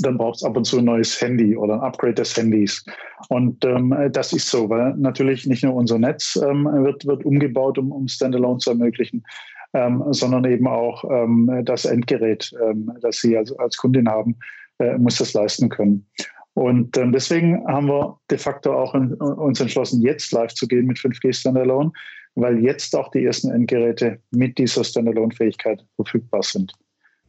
[0.00, 2.84] dann braucht es ab und zu ein neues Handy oder ein Upgrade des Handys.
[3.28, 7.78] Und ähm, das ist so, weil natürlich nicht nur unser Netz ähm, wird, wird umgebaut,
[7.78, 9.24] um, um Standalone zu ermöglichen,
[9.72, 14.36] ähm, sondern eben auch ähm, das Endgerät, ähm, das Sie als, als Kundin haben,
[14.78, 16.06] äh, muss das leisten können.
[16.54, 20.86] Und ähm, deswegen haben wir de facto auch in, uns entschlossen, jetzt live zu gehen
[20.86, 21.90] mit 5G Standalone,
[22.36, 26.72] weil jetzt auch die ersten Endgeräte mit dieser Standalone-Fähigkeit verfügbar sind.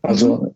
[0.04, 0.56] Also mhm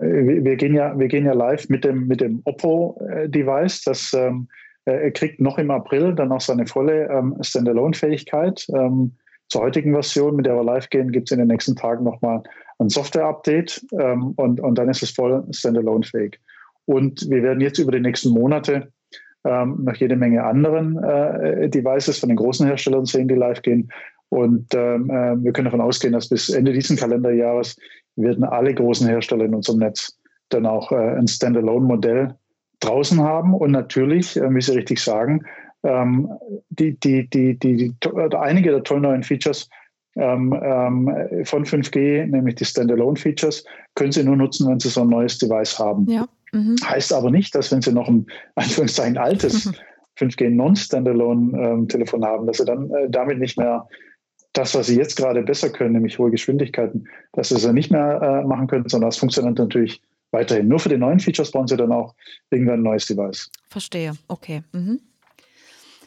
[0.00, 3.82] wir gehen ja, wir gehen ja live mit dem, mit dem Oppo-Device.
[3.84, 4.48] Das ähm,
[4.84, 8.66] äh, kriegt noch im April dann auch seine volle ähm, Standalone-Fähigkeit.
[8.74, 9.12] Ähm,
[9.48, 12.42] zur heutigen Version, mit der wir live gehen, gibt es in den nächsten Tagen nochmal
[12.78, 16.38] ein Software-Update ähm, und, und dann ist es voll Standalone-fähig.
[16.86, 18.92] Und wir werden jetzt über die nächsten Monate
[19.44, 23.90] ähm, noch jede Menge anderen äh, Devices von den großen Herstellern sehen, die live gehen.
[24.28, 27.76] Und ähm, äh, wir können davon ausgehen, dass bis Ende dieses Kalenderjahres
[28.22, 32.34] werden alle großen Hersteller in unserem Netz dann auch äh, ein Standalone-Modell
[32.80, 33.54] draußen haben.
[33.54, 35.44] Und natürlich, äh, wie Sie richtig sagen,
[35.82, 36.30] ähm,
[36.70, 39.68] die, die, die, die, die, einige der tollen neuen Features
[40.16, 45.08] ähm, ähm, von 5G, nämlich die Standalone-Features, können Sie nur nutzen, wenn Sie so ein
[45.08, 46.06] neues Device haben.
[46.52, 46.76] Mhm.
[46.84, 49.74] Heißt aber nicht, dass wenn Sie noch ein Anführungszeichen altes mhm.
[50.18, 53.88] 5G Non-Standalone-Telefon haben, dass Sie dann äh, damit nicht mehr
[54.52, 57.90] das, was sie jetzt gerade besser können, nämlich hohe Geschwindigkeiten, dass sie es ja nicht
[57.90, 60.68] mehr äh, machen können, sondern das funktioniert natürlich weiterhin.
[60.68, 62.14] Nur für die neuen Features brauchen sie dann auch
[62.50, 63.50] irgendwann ein neues Device.
[63.68, 64.62] Verstehe, okay.
[64.72, 65.00] Mhm.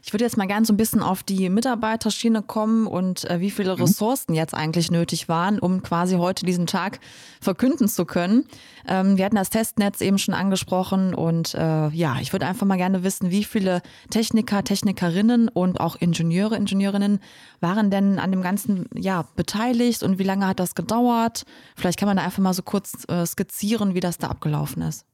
[0.06, 3.50] Ich würde jetzt mal gerne so ein bisschen auf die Mitarbeiterschiene kommen und äh, wie
[3.50, 3.84] viele mhm.
[3.84, 7.00] Ressourcen jetzt eigentlich nötig waren, um quasi heute diesen Tag
[7.40, 8.44] verkünden zu können.
[8.86, 12.76] Ähm, wir hatten das Testnetz eben schon angesprochen und äh, ja, ich würde einfach mal
[12.76, 17.22] gerne wissen, wie viele Techniker, Technikerinnen und auch Ingenieure, Ingenieurinnen
[17.62, 21.44] waren denn an dem ganzen ja beteiligt und wie lange hat das gedauert?
[21.78, 25.06] Vielleicht kann man da einfach mal so kurz äh, skizzieren, wie das da abgelaufen ist.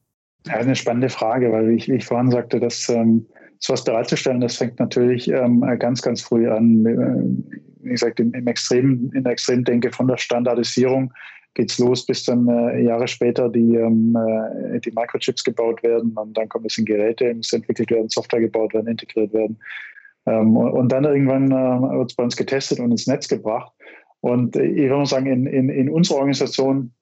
[0.46, 3.26] Ja, eine spannende Frage, weil ich, wie ich vorhin sagte, dass ähm,
[3.60, 6.86] sowas bereitzustellen, das fängt natürlich ähm, ganz, ganz früh an.
[6.86, 11.12] Äh, wie gesagt, im, im Extrem, in der Extremdenke von der Standardisierung
[11.54, 16.12] geht es los, bis dann äh, Jahre später die, ähm, äh, die Microchips gebaut werden
[16.12, 19.58] und dann kommt es in Geräte, muss entwickelt werden, Software gebaut werden, integriert werden.
[20.26, 23.72] Ähm, und, und, dann irgendwann äh, wird es bei uns getestet und ins Netz gebracht.
[24.20, 26.92] Und äh, ich würde mal sagen, in, in, in unserer Organisation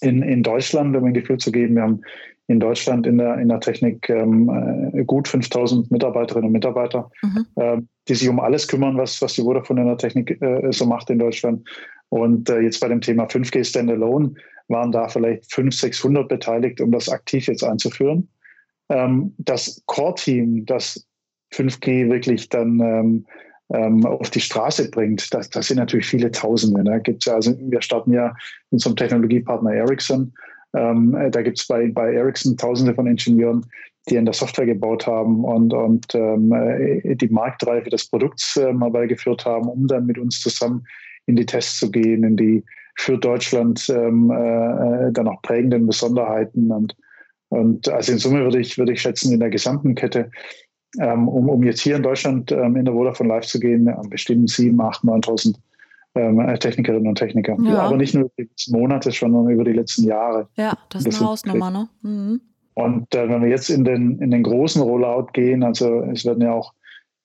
[0.00, 2.02] in, in Deutschland, um ein Gefühl zu geben, wir haben
[2.50, 7.46] in Deutschland in der, in der Technik ähm, äh, gut 5000 Mitarbeiterinnen und Mitarbeiter, mhm.
[7.54, 10.84] äh, die sich um alles kümmern, was, was die Vodafone in der Technik äh, so
[10.84, 11.68] macht in Deutschland.
[12.08, 14.34] Und äh, jetzt bei dem Thema 5G Standalone
[14.66, 18.28] waren da vielleicht 500, 600 beteiligt, um das aktiv jetzt einzuführen.
[18.88, 21.06] Ähm, das Core-Team, das
[21.54, 23.26] 5G wirklich dann ähm,
[23.72, 26.84] ähm, auf die Straße bringt, das, das sind natürlich viele Tausende.
[26.84, 30.32] Da gibt's ja, also wir starten ja mit unserem Technologiepartner Ericsson
[30.74, 33.66] ähm, äh, da gibt es bei, bei Ericsson tausende von Ingenieuren,
[34.08, 38.80] die in der Software gebaut haben und, und ähm, äh, die Marktreife des Produkts ähm,
[38.80, 40.84] herbeigeführt haben, um dann mit uns zusammen
[41.26, 42.64] in die Tests zu gehen, in die
[42.96, 46.70] für Deutschland ähm, äh, dann auch prägenden Besonderheiten.
[46.70, 46.96] Und,
[47.48, 50.30] und also in Summe würde ich, würde ich schätzen, in der gesamten Kette,
[50.98, 54.48] ähm, um, um jetzt hier in Deutschland ähm, in der Vodafone Live zu gehen, bestimmt
[54.48, 55.56] 7.000, 8.000, 9.000
[56.16, 57.56] ähm, äh, Technikerinnen und Techniker.
[57.62, 57.82] Ja.
[57.82, 60.48] Aber nicht nur über die letzten Monate, sondern über die letzten Jahre.
[60.56, 61.88] Ja, das ist eine Hausnummer, ne?
[62.02, 62.40] Mhm.
[62.74, 66.42] Und äh, wenn wir jetzt in den, in den großen Rollout gehen, also es werden
[66.42, 66.72] ja auch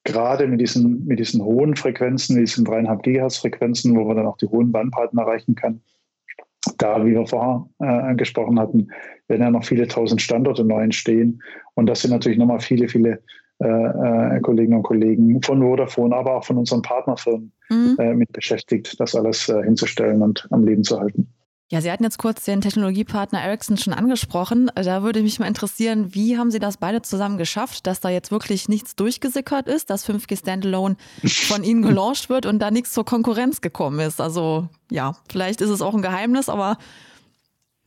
[0.04, 4.36] gerade mit diesen, mit diesen hohen Frequenzen, diesen dreieinhalb Gigahertz Frequenzen, wo man dann auch
[4.36, 5.80] die hohen Bandbreiten erreichen kann,
[6.78, 8.88] da, wie wir vorher äh, angesprochen hatten,
[9.28, 11.42] werden ja noch viele tausend Standorte neu entstehen.
[11.74, 13.22] Und das sind natürlich nochmal viele, viele
[13.58, 17.96] äh, äh, Kolleginnen und Kollegen von Vodafone, aber auch von unseren Partnerfirmen mhm.
[17.98, 21.28] äh, mit beschäftigt, das alles äh, hinzustellen und am Leben zu halten.
[21.68, 24.70] Ja, Sie hatten jetzt kurz den Technologiepartner Ericsson schon angesprochen.
[24.76, 28.30] Da würde mich mal interessieren, wie haben Sie das beide zusammen geschafft, dass da jetzt
[28.30, 33.04] wirklich nichts durchgesickert ist, dass 5G Standalone von Ihnen gelauncht wird und da nichts zur
[33.04, 34.20] Konkurrenz gekommen ist?
[34.20, 36.78] Also ja, vielleicht ist es auch ein Geheimnis, aber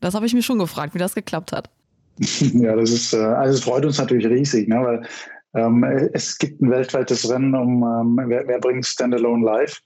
[0.02, 1.70] das habe ich mich schon gefragt, wie das geklappt hat.
[2.54, 5.08] Ja, das ist, äh, also es freut uns natürlich riesig, ne, weil
[5.54, 5.84] ähm,
[6.14, 9.82] es gibt ein weltweites Rennen um, ähm, wer, wer, bringt Standalone live.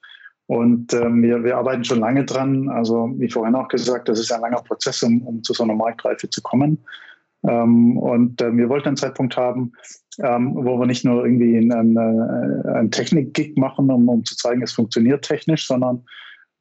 [0.47, 2.69] Und ähm, wir, wir arbeiten schon lange dran.
[2.69, 5.75] Also wie vorhin auch gesagt, das ist ein langer Prozess, um, um zu so einer
[5.75, 6.83] Marktreife zu kommen.
[7.47, 9.71] Ähm, und äh, wir wollten einen Zeitpunkt haben,
[10.19, 14.61] ähm, wo wir nicht nur irgendwie einen, äh, einen Technik-Gig machen, um, um zu zeigen,
[14.61, 16.03] es funktioniert technisch, sondern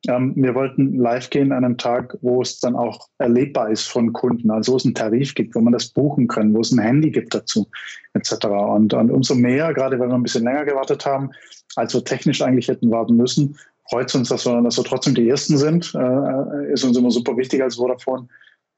[0.09, 4.13] ähm, wir wollten live gehen an einem Tag, wo es dann auch erlebbar ist von
[4.13, 6.81] Kunden, also wo es einen Tarif gibt, wo man das buchen kann, wo es ein
[6.81, 7.69] Handy gibt dazu,
[8.15, 8.47] etc.
[8.47, 11.31] Und, und umso mehr, gerade weil wir ein bisschen länger gewartet haben,
[11.77, 13.57] als wir technisch eigentlich hätten warten müssen,
[13.89, 15.95] freut es uns, dass wir, dass wir trotzdem die Ersten sind.
[15.95, 18.27] Äh, ist uns immer super wichtig als Vodafone,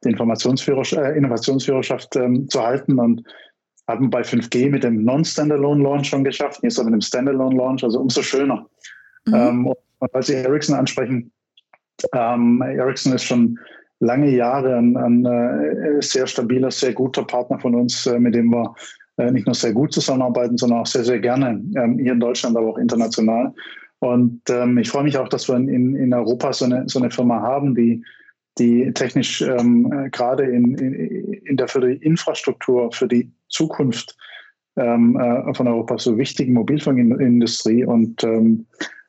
[0.05, 3.25] die äh, Innovationsführerschaft ähm, zu halten und
[3.87, 8.23] haben bei 5G mit dem Non-Standalone-Launch schon geschafft, jetzt aber mit dem Standalone-Launch, also umso
[8.23, 8.67] schöner.
[9.27, 9.35] Mhm.
[9.35, 11.33] Ähm, und weil Sie Ericsson ansprechen,
[12.13, 13.59] ähm, Ericsson ist schon
[14.01, 18.51] lange Jahre ein, ein, äh, sehr stabiler, sehr guter Partner von uns, äh, mit dem
[18.51, 18.75] wir
[19.17, 22.57] äh, nicht nur sehr gut zusammenarbeiten, sondern auch sehr, sehr gerne ähm, hier in Deutschland,
[22.57, 23.55] aber auch international.
[24.01, 27.11] Und ähm, ich freue mich auch, dass wir in, in Europa so eine, so eine
[27.11, 28.05] Firma haben, die,
[28.59, 34.15] die technisch ähm, gerade in, in, der für die Infrastruktur, für die Zukunft
[34.77, 38.23] ähm, äh, von Europa so wichtigen Mobilfunkindustrie und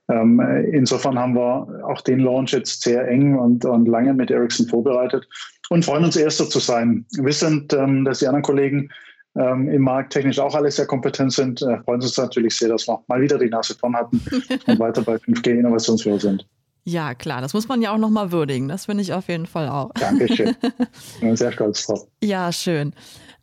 [0.10, 4.30] ähm, ähm, insofern haben wir auch den Launch jetzt sehr eng und, und lange mit
[4.30, 5.28] Ericsson vorbereitet
[5.70, 7.06] und freuen uns, Erster zu sein.
[7.18, 8.90] Wissend, ähm, dass die anderen Kollegen
[9.36, 12.88] ähm, im Markt technisch auch alle sehr kompetent sind, äh, freuen uns natürlich sehr, dass
[12.88, 14.22] wir mal wieder die Nase vorn hatten
[14.68, 16.46] und weiter bei 5G Innovationsführer sind.
[16.88, 18.68] Ja, klar, das muss man ja auch nochmal würdigen.
[18.68, 19.92] Das finde ich auf jeden Fall auch.
[19.96, 20.56] Dankeschön.
[21.20, 22.08] Bin sehr stolz drauf.
[22.24, 22.94] Ja, schön.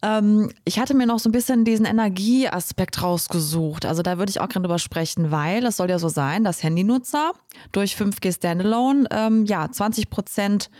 [0.03, 3.87] Ähm, ich hatte mir noch so ein bisschen diesen Energieaspekt rausgesucht.
[3.87, 6.62] Also da würde ich auch gerne drüber sprechen, weil es soll ja so sein, dass
[6.62, 7.33] Handynutzer
[7.71, 10.71] durch 5G Standalone ähm, ja 20 Prozent,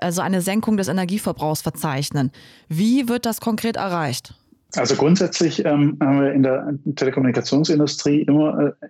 [0.00, 2.30] also eine Senkung des Energieverbrauchs verzeichnen.
[2.68, 4.34] Wie wird das konkret erreicht?
[4.76, 8.88] Also grundsätzlich ähm, haben wir in der Telekommunikationsindustrie immer äh,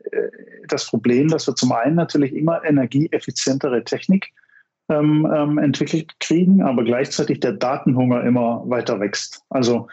[0.66, 4.38] das Problem, dass wir zum einen natürlich immer energieeffizientere Technik ähm,
[4.88, 9.42] ähm, entwickelt kriegen, aber gleichzeitig der Datenhunger immer weiter wächst.
[9.50, 9.88] Also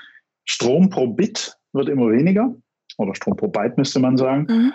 [0.46, 2.54] Strom pro Bit wird immer weniger
[2.98, 4.48] oder Strom pro Byte müsste man sagen.
[4.50, 4.74] Mhm.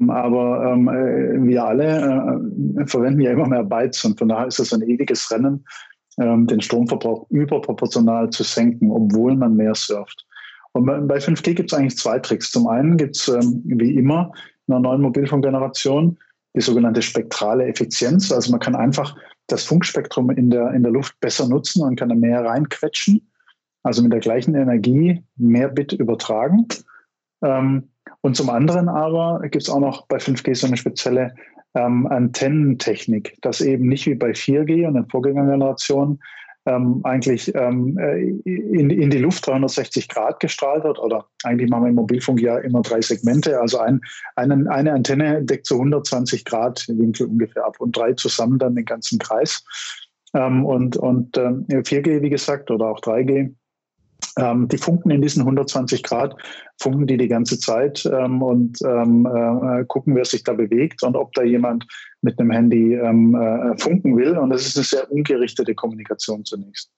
[0.00, 2.40] Ähm, aber ähm, äh, wir alle
[2.78, 5.64] äh, verwenden ja immer mehr Bytes und von daher ist es ein ewiges Rennen,
[6.18, 10.26] ähm, den Stromverbrauch überproportional zu senken, obwohl man mehr surft.
[10.72, 12.50] Und bei 5G gibt es eigentlich zwei Tricks.
[12.50, 14.32] Zum einen gibt es ähm, wie immer
[14.66, 16.18] in einer neuen Mobilfunkgeneration
[16.54, 18.30] die sogenannte spektrale Effizienz.
[18.30, 19.16] Also man kann einfach
[19.48, 23.30] das Funkspektrum in der, in der Luft besser nutzen und kann da mehr reinquetschen.
[23.82, 26.66] Also mit der gleichen Energie mehr Bit übertragen.
[27.42, 27.88] Ähm,
[28.20, 31.34] und zum anderen aber gibt es auch noch bei 5G so eine spezielle
[31.74, 36.20] ähm, Antennentechnik, dass eben nicht wie bei 4G und den Vorgängergenerationen
[36.68, 40.98] ähm, eigentlich ähm, äh, in, in die Luft 360 Grad gestrahlt wird.
[40.98, 43.58] Oder eigentlich machen wir im Mobilfunk ja immer drei Segmente.
[43.58, 44.00] Also ein,
[44.36, 48.84] einen, eine Antenne deckt so 120 Grad Winkel ungefähr ab und drei zusammen dann den
[48.84, 49.64] ganzen Kreis.
[50.34, 53.54] Ähm, und und ähm, 4G, wie gesagt, oder auch 3G
[54.38, 56.34] ähm, die funken in diesen 120 Grad,
[56.80, 61.16] funken die die ganze Zeit ähm, und ähm, äh, gucken, wer sich da bewegt und
[61.16, 61.86] ob da jemand
[62.22, 64.36] mit einem Handy ähm, äh, funken will.
[64.36, 66.92] Und das ist eine sehr ungerichtete Kommunikation zunächst.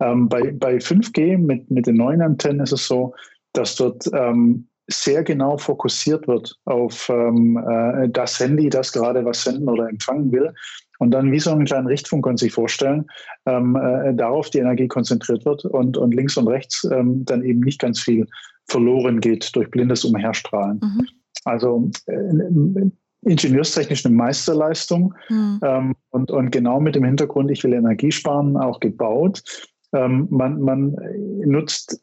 [0.00, 3.14] Ähm, bei, bei 5G mit, mit den neuen Antennen ist es so,
[3.52, 9.68] dass dort ähm, sehr genau fokussiert wird auf äh, das Handy, das gerade was senden
[9.68, 10.54] oder empfangen will
[10.98, 13.06] und dann wie so einen kleinen Richtfunk können Sie sich vorstellen,
[13.46, 17.60] ähm, äh, darauf die Energie konzentriert wird und, und links und rechts ähm, dann eben
[17.60, 18.26] nicht ganz viel
[18.66, 20.80] verloren geht durch blindes Umherstrahlen.
[20.82, 21.06] Mhm.
[21.44, 22.90] Also äh,
[23.22, 25.60] ingenieurstechnisch eine Meisterleistung mhm.
[25.62, 29.42] ähm, und, und genau mit dem Hintergrund, ich will Energie sparen, auch gebaut.
[29.94, 30.96] Ähm, man, man
[31.44, 32.00] nutzt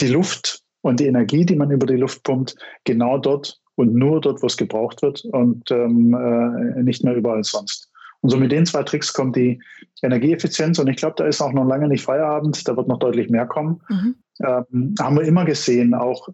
[0.00, 4.20] die Luft und die Energie, die man über die Luft pumpt, genau dort und nur
[4.20, 7.87] dort, wo es gebraucht wird und ähm, äh, nicht mehr überall sonst.
[8.20, 9.60] Und so mit den zwei Tricks kommt die
[10.02, 10.78] Energieeffizienz.
[10.78, 12.66] Und ich glaube, da ist auch noch lange nicht Feierabend.
[12.66, 13.80] Da wird noch deutlich mehr kommen.
[13.88, 14.14] Mhm.
[14.44, 16.28] Ähm, haben wir immer gesehen, auch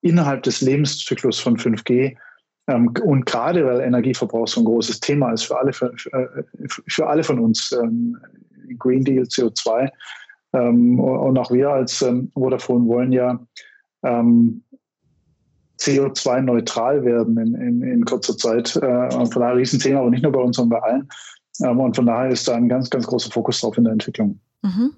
[0.00, 2.16] innerhalb des Lebenszyklus von 5G.
[2.68, 6.48] Ähm, und gerade weil Energieverbrauch so ein großes Thema ist für alle, für, für,
[6.86, 8.16] für alle von uns, ähm,
[8.78, 9.90] Green Deal, CO2.
[10.54, 13.38] Ähm, und auch wir als ähm, Vodafone wollen ja
[14.02, 14.62] ähm,
[15.78, 18.76] CO2-neutral werden in, in, in, kurzer Zeit.
[18.76, 21.08] Äh, und von daher ein Riesenthema, aber nicht nur bei uns, sondern bei allen.
[21.62, 24.40] Ähm, und von daher ist da ein ganz, ganz großer Fokus drauf in der Entwicklung.
[24.62, 24.92] Mhm.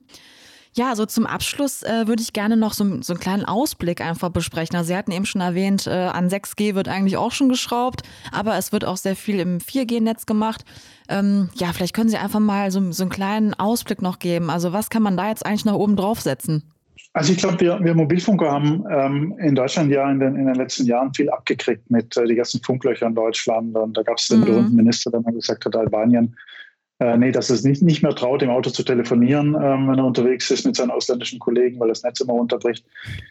[0.72, 4.28] Ja, so zum Abschluss äh, würde ich gerne noch so, so, einen kleinen Ausblick einfach
[4.28, 4.76] besprechen.
[4.76, 8.56] Also Sie hatten eben schon erwähnt, äh, an 6G wird eigentlich auch schon geschraubt, aber
[8.56, 10.64] es wird auch sehr viel im 4G-Netz gemacht.
[11.08, 14.48] Ähm, ja, vielleicht können Sie einfach mal so, so einen kleinen Ausblick noch geben.
[14.48, 16.62] Also was kann man da jetzt eigentlich nach oben draufsetzen?
[17.12, 20.54] Also ich glaube, wir, wir Mobilfunker haben ähm, in Deutschland ja in den, in den
[20.54, 23.76] letzten Jahren viel abgekriegt mit äh, die ganzen Funklöcher in Deutschland.
[23.76, 24.44] Und da gab es den mhm.
[24.44, 26.36] berühmten Minister, der mal gesagt hat, Albanien,
[27.00, 30.04] äh, nee, dass es nicht, nicht mehr traut, im Auto zu telefonieren, ähm, wenn er
[30.04, 32.86] unterwegs ist mit seinen ausländischen Kollegen, weil das Netz immer unterbricht.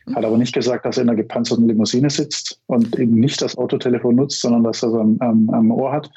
[0.07, 0.15] Mhm.
[0.15, 3.57] Hat aber nicht gesagt, dass er in einer gepanzerten Limousine sitzt und eben nicht das
[3.57, 6.09] Autotelefon nutzt, sondern dass er es am, am, am Ohr hat.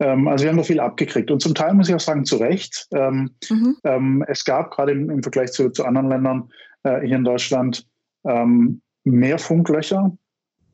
[0.00, 1.30] Ähm, also wir haben da viel abgekriegt.
[1.30, 2.88] Und zum Teil muss ich auch sagen, zu Recht.
[2.92, 3.76] Ähm, mhm.
[3.84, 6.50] Ähm, es gab gerade im, im Vergleich zu, zu anderen Ländern
[6.86, 7.86] äh, hier in Deutschland
[8.24, 10.16] ähm, mehr Funklöcher,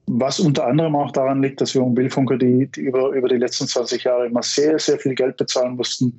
[0.07, 3.67] was unter anderem auch daran liegt, dass wir Mobilfunker, die, die über, über die letzten
[3.67, 6.19] 20 Jahre immer sehr, sehr viel Geld bezahlen mussten,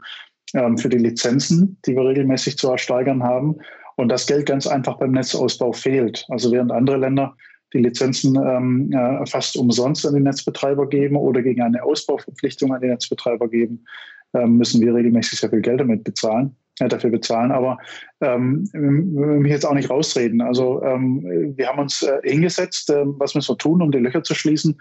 [0.53, 3.57] ähm, für die Lizenzen, die wir regelmäßig zu ersteigern haben.
[3.95, 6.25] Und das Geld ganz einfach beim Netzausbau fehlt.
[6.29, 7.35] Also während andere Länder
[7.73, 12.81] die Lizenzen ähm, äh, fast umsonst an die Netzbetreiber geben oder gegen eine Ausbauverpflichtung an
[12.81, 13.85] die Netzbetreiber geben,
[14.33, 17.51] ähm, müssen wir regelmäßig sehr viel Geld damit bezahlen, äh, dafür bezahlen.
[17.51, 17.77] Aber
[18.21, 20.41] ähm, wir mich jetzt auch nicht rausreden.
[20.41, 24.23] Also ähm, wir haben uns äh, hingesetzt, äh, was müssen wir tun, um die Löcher
[24.23, 24.77] zu schließen,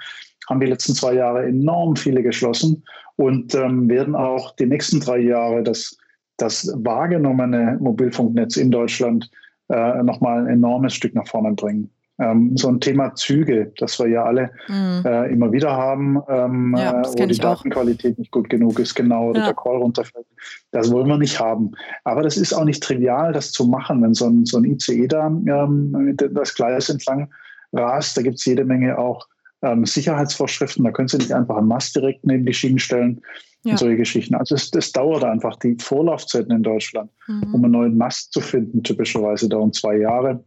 [0.48, 2.84] haben die letzten zwei Jahre enorm viele geschlossen
[3.16, 5.96] und ähm, werden auch die nächsten drei Jahre das,
[6.38, 9.30] das wahrgenommene Mobilfunknetz in Deutschland
[9.68, 11.90] äh, nochmal ein enormes Stück nach vorne bringen.
[12.18, 15.02] Ähm, so ein Thema Züge, das wir ja alle mhm.
[15.04, 18.18] äh, immer wieder haben, ähm, ja, äh, wo die Datenqualität auch.
[18.18, 19.46] nicht gut genug ist, genau, oder ja.
[19.46, 20.26] der Call runterfällt.
[20.72, 21.72] Das wollen wir nicht haben.
[22.04, 25.06] Aber das ist auch nicht trivial, das zu machen, wenn so ein, so ein ICE
[25.08, 27.30] da ähm, das Gleis entlang
[27.72, 28.16] rast.
[28.16, 29.26] Da gibt es jede Menge auch
[29.62, 30.84] ähm, Sicherheitsvorschriften.
[30.84, 33.22] Da können Sie nicht einfach einen Mast direkt neben die Schienen stellen.
[33.64, 33.72] Ja.
[33.72, 34.34] Und solche Geschichten.
[34.34, 35.56] Also es, das dauert einfach.
[35.56, 37.54] Die Vorlaufzeiten in Deutschland, mhm.
[37.54, 40.42] um einen neuen Mast zu finden, typischerweise dauern zwei Jahre.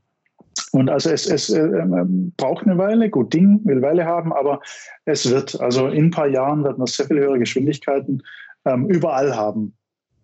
[0.76, 4.60] Und also es, es äh, ähm, braucht eine Weile, gut Ding will Weile haben, aber
[5.06, 8.22] es wird, also in ein paar Jahren werden wir sehr viel höhere Geschwindigkeiten
[8.66, 9.74] ähm, überall haben.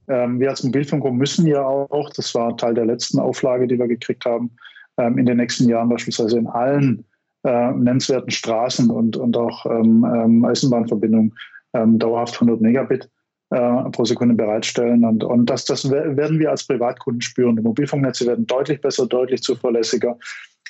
[0.09, 3.87] Ähm, wir als Mobilfunker müssen ja auch, das war Teil der letzten Auflage, die wir
[3.87, 4.51] gekriegt haben,
[4.97, 7.05] ähm, in den nächsten Jahren beispielsweise in allen
[7.43, 11.33] äh, nennenswerten Straßen und, und auch ähm, ähm, Eisenbahnverbindungen
[11.73, 13.09] dauerhaft 100 Megabit
[13.51, 15.05] äh, pro Sekunde bereitstellen.
[15.05, 17.55] Und, und das, das werden wir als Privatkunden spüren.
[17.55, 20.17] Die Mobilfunknetze werden deutlich besser, deutlich zuverlässiger.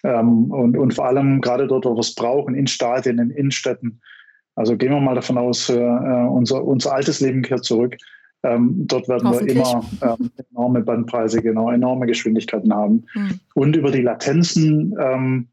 [0.04, 4.02] Ähm, und, und vor allem gerade dort, wo wir es brauchen, in Stadien, in Innenstädten.
[4.56, 7.96] Also gehen wir mal davon aus, äh, unser, unser altes Leben kehrt zurück.
[8.44, 13.06] Ähm, dort werden wir immer ähm, enorme Bandbreite, genau, enorme Geschwindigkeiten haben.
[13.14, 13.40] Mhm.
[13.54, 15.48] Und über die Latenzen ähm,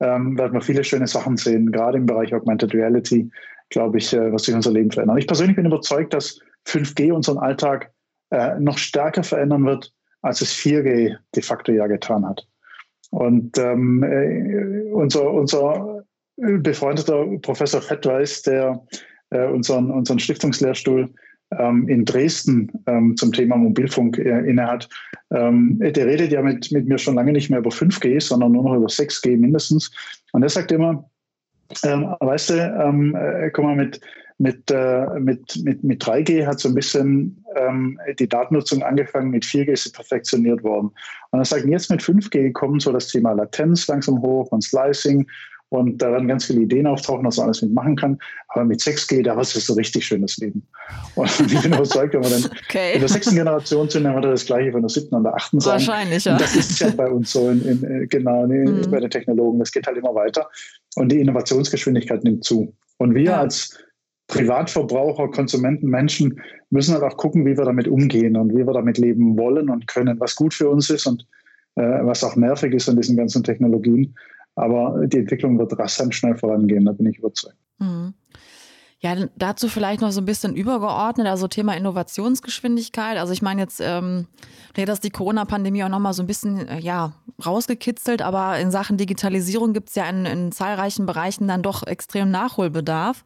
[0.00, 3.30] ähm, werden wir viele schöne Sachen sehen, gerade im Bereich Augmented Reality,
[3.68, 5.18] glaube ich, äh, wird sich unser Leben verändern.
[5.18, 7.92] Ich persönlich bin überzeugt, dass 5G unseren Alltag
[8.30, 9.92] äh, noch stärker verändern wird,
[10.22, 12.46] als es 4G de facto ja getan hat.
[13.10, 16.04] Und ähm, äh, unser, unser
[16.36, 18.82] befreundeter Professor Fettweis, der
[19.30, 21.10] äh, unseren, unseren Stiftungslehrstuhl
[21.58, 24.88] ähm, in Dresden ähm, zum Thema Mobilfunk äh, innehat,
[25.32, 28.64] ähm, der redet ja mit, mit mir schon lange nicht mehr über 5G, sondern nur
[28.64, 29.90] noch über 6G mindestens.
[30.32, 31.10] Und er sagt immer,
[31.84, 34.00] ähm, weißt du, ähm, äh, guck mal, mit,
[34.40, 39.44] mit, äh, mit, mit, mit 3G hat so ein bisschen ähm, die Datennutzung angefangen, mit
[39.44, 40.90] 4G ist sie perfektioniert worden.
[41.30, 45.26] Und er sagt, jetzt mit 5G kommt so das Thema Latenz langsam hoch und Slicing
[45.68, 48.18] und da werden ganz viele Ideen auftauchen, was man alles mitmachen kann.
[48.48, 50.66] Aber mit 6G, da ist es so richtig schönes Leben.
[51.16, 52.94] Und ich bin überzeugt, wenn wir dann okay.
[52.94, 55.60] in der sechsten Generation sind, dann wird das Gleiche von der siebten und der achten
[55.60, 55.74] sein.
[55.74, 56.32] Wahrscheinlich, ja.
[56.32, 58.90] Und das ist ja bei uns so, in, in, äh, genau, in, mhm.
[58.90, 59.58] bei den Technologen.
[59.60, 60.48] Das geht halt immer weiter.
[60.96, 62.74] Und die Innovationsgeschwindigkeit nimmt zu.
[62.96, 63.40] Und wir ja.
[63.40, 63.78] als
[64.30, 66.40] Privatverbraucher, Konsumenten, Menschen
[66.70, 69.86] müssen halt auch gucken, wie wir damit umgehen und wie wir damit leben wollen und
[69.86, 71.26] können, was gut für uns ist und
[71.74, 74.14] äh, was auch nervig ist an diesen ganzen Technologien.
[74.54, 77.56] Aber die Entwicklung wird rasant schnell vorangehen, da bin ich überzeugt.
[77.78, 78.14] Mhm.
[79.02, 83.16] Ja, dazu vielleicht noch so ein bisschen übergeordnet, also Thema Innovationsgeschwindigkeit.
[83.16, 84.26] Also ich meine jetzt, ähm,
[84.74, 87.14] vielleicht die Corona-Pandemie auch nochmal so ein bisschen äh, ja,
[87.44, 92.30] rausgekitzelt, aber in Sachen Digitalisierung gibt es ja in, in zahlreichen Bereichen dann doch extrem
[92.30, 93.24] Nachholbedarf.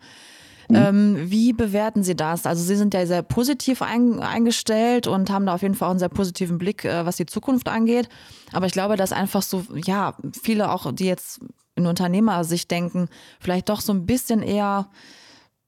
[0.68, 0.76] Mhm.
[0.76, 2.46] Ähm, wie bewerten Sie das?
[2.46, 5.90] Also Sie sind ja sehr positiv ein, eingestellt und haben da auf jeden Fall auch
[5.90, 8.08] einen sehr positiven Blick, äh, was die Zukunft angeht.
[8.52, 11.40] Aber ich glaube, dass einfach so, ja, viele auch, die jetzt
[11.76, 13.08] in Unternehmersicht denken,
[13.40, 14.88] vielleicht doch so ein bisschen eher,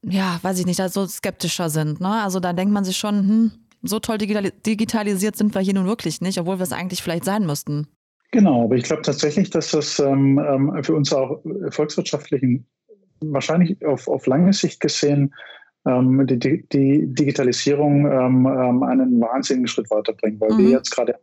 [0.02, 2.00] ja, weiß ich nicht, so skeptischer sind.
[2.00, 2.22] Ne?
[2.22, 6.20] Also da denkt man sich schon, hm, so toll digitalisiert sind wir hier nun wirklich
[6.20, 7.88] nicht, obwohl wir es eigentlich vielleicht sein müssten.
[8.32, 12.66] Genau, aber ich glaube tatsächlich, dass das ähm, ähm für uns auch volkswirtschaftlichen
[13.20, 15.34] wahrscheinlich auf, auf lange Sicht gesehen
[15.86, 20.58] ähm, die, die, Digitalisierung ähm, ähm, einen wahnsinnigen Schritt weiterbringen, weil mhm.
[20.58, 21.14] wir jetzt gerade,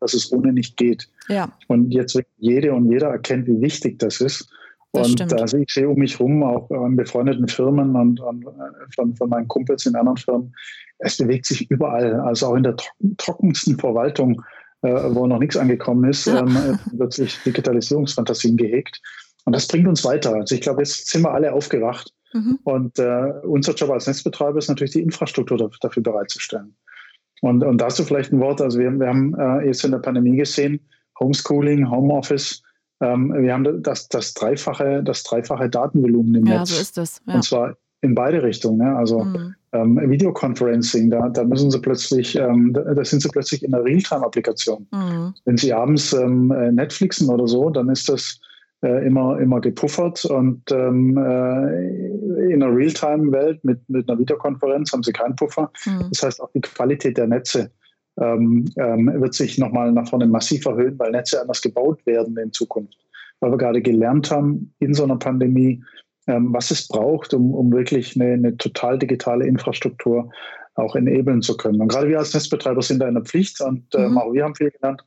[0.00, 1.08] dass es ohne nicht geht.
[1.28, 1.50] Ja.
[1.68, 4.50] Und jetzt jede und jeder erkennt, wie wichtig das ist.
[4.92, 8.48] Das und also ich sehe um mich herum, auch an befreundeten Firmen und, und äh,
[8.94, 10.54] von, von, meinen Kumpels in anderen Firmen,
[10.98, 12.74] es bewegt sich überall, also auch in der
[13.18, 14.42] trockensten Verwaltung,
[14.82, 16.40] äh, wo noch nichts angekommen ist, ja.
[16.40, 19.00] ähm, wird sich Digitalisierungsfantasien gehegt.
[19.48, 20.34] Und das bringt uns weiter.
[20.34, 22.12] Also ich glaube, jetzt sind wir alle aufgewacht.
[22.34, 22.58] Mhm.
[22.64, 26.76] Und äh, unser Job als Netzbetreiber ist natürlich die Infrastruktur dafür bereitzustellen.
[27.40, 28.60] Und, und dazu vielleicht ein Wort.
[28.60, 30.86] Also wir, wir haben äh, jetzt in der Pandemie gesehen,
[31.18, 32.62] Homeschooling, Homeoffice,
[33.00, 36.68] ähm, wir haben das, das, dreifache, das dreifache Datenvolumen im ja, Netz.
[36.68, 37.22] so ist das.
[37.26, 37.36] Ja.
[37.36, 38.86] Und zwar in beide Richtungen.
[38.86, 38.94] Ne?
[38.98, 39.54] Also mhm.
[39.72, 43.82] ähm, Videoconferencing, da, da müssen sie plötzlich, ähm, da, da, sind sie plötzlich in einer
[43.82, 44.86] Realtime-Applikation.
[44.92, 45.34] Mhm.
[45.46, 48.38] Wenn sie abends ähm, äh, Netflixen oder so, dann ist das
[48.82, 55.02] äh, immer, immer gepuffert und ähm, äh, in einer Realtime-Welt mit, mit einer Videokonferenz haben
[55.02, 55.70] sie keinen Puffer.
[55.84, 56.06] Mhm.
[56.10, 57.70] Das heißt, auch die Qualität der Netze
[58.20, 62.52] ähm, ähm, wird sich nochmal nach vorne massiv erhöhen, weil Netze anders gebaut werden in
[62.52, 62.96] Zukunft.
[63.40, 65.82] Weil wir gerade gelernt haben in so einer Pandemie,
[66.26, 70.30] ähm, was es braucht, um, um wirklich eine, eine total digitale Infrastruktur
[70.74, 71.80] auch enablen zu können.
[71.80, 74.18] Und gerade wir als Netzbetreiber sind da in der Pflicht und ähm, mhm.
[74.18, 75.02] auch wir haben viel gelernt.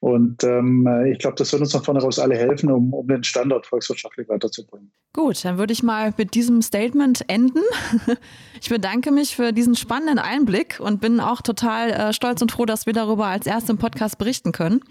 [0.00, 3.22] Und ähm, ich glaube, das wird uns von vorne raus alle helfen, um, um den
[3.22, 4.90] Standort volkswirtschaftlich weiterzubringen.
[5.12, 7.62] Gut, dann würde ich mal mit diesem Statement enden.
[8.62, 12.66] Ich bedanke mich für diesen spannenden Einblick und bin auch total äh, stolz und froh,
[12.66, 14.82] dass wir darüber als erst im Podcast berichten können.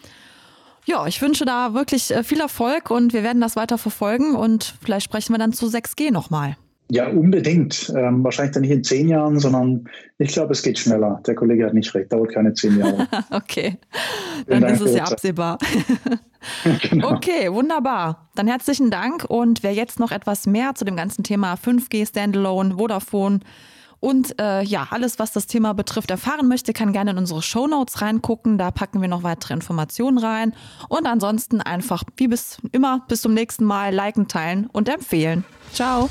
[0.86, 4.74] Ja, ich wünsche da wirklich äh, viel Erfolg und wir werden das weiter verfolgen und
[4.82, 6.58] vielleicht sprechen wir dann zu 6G nochmal.
[6.92, 7.94] Ja, unbedingt.
[7.96, 9.88] Ähm, wahrscheinlich dann nicht in zehn Jahren, sondern
[10.18, 11.22] ich glaube, es geht schneller.
[11.28, 13.08] Der Kollege hat nicht recht, dauert keine zehn Jahre.
[13.30, 13.78] okay,
[14.48, 15.60] dann ist es ja absehbar.
[16.90, 17.12] genau.
[17.12, 18.30] Okay, wunderbar.
[18.36, 22.76] Dann herzlichen Dank und wer jetzt noch etwas mehr zu dem ganzen Thema 5G Standalone,
[22.76, 23.42] Vodafone
[24.00, 27.68] und äh, ja, alles, was das Thema betrifft, erfahren möchte, kann gerne in unsere Show
[27.68, 28.58] Notes reingucken.
[28.58, 30.54] Da packen wir noch weitere Informationen rein.
[30.88, 35.44] Und ansonsten einfach, wie bis immer, bis zum nächsten Mal liken, teilen und empfehlen.
[35.74, 36.10] Ciao.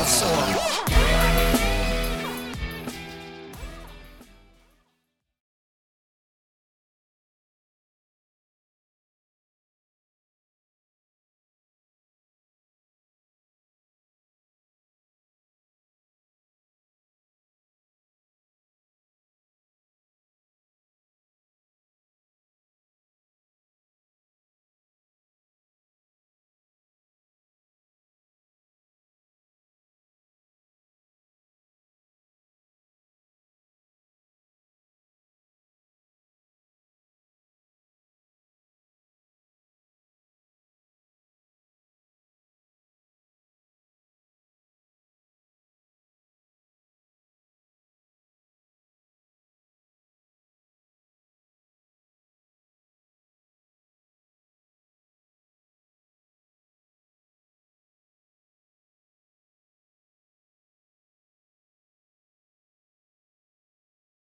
[0.00, 0.99] Technik aufs Ohr.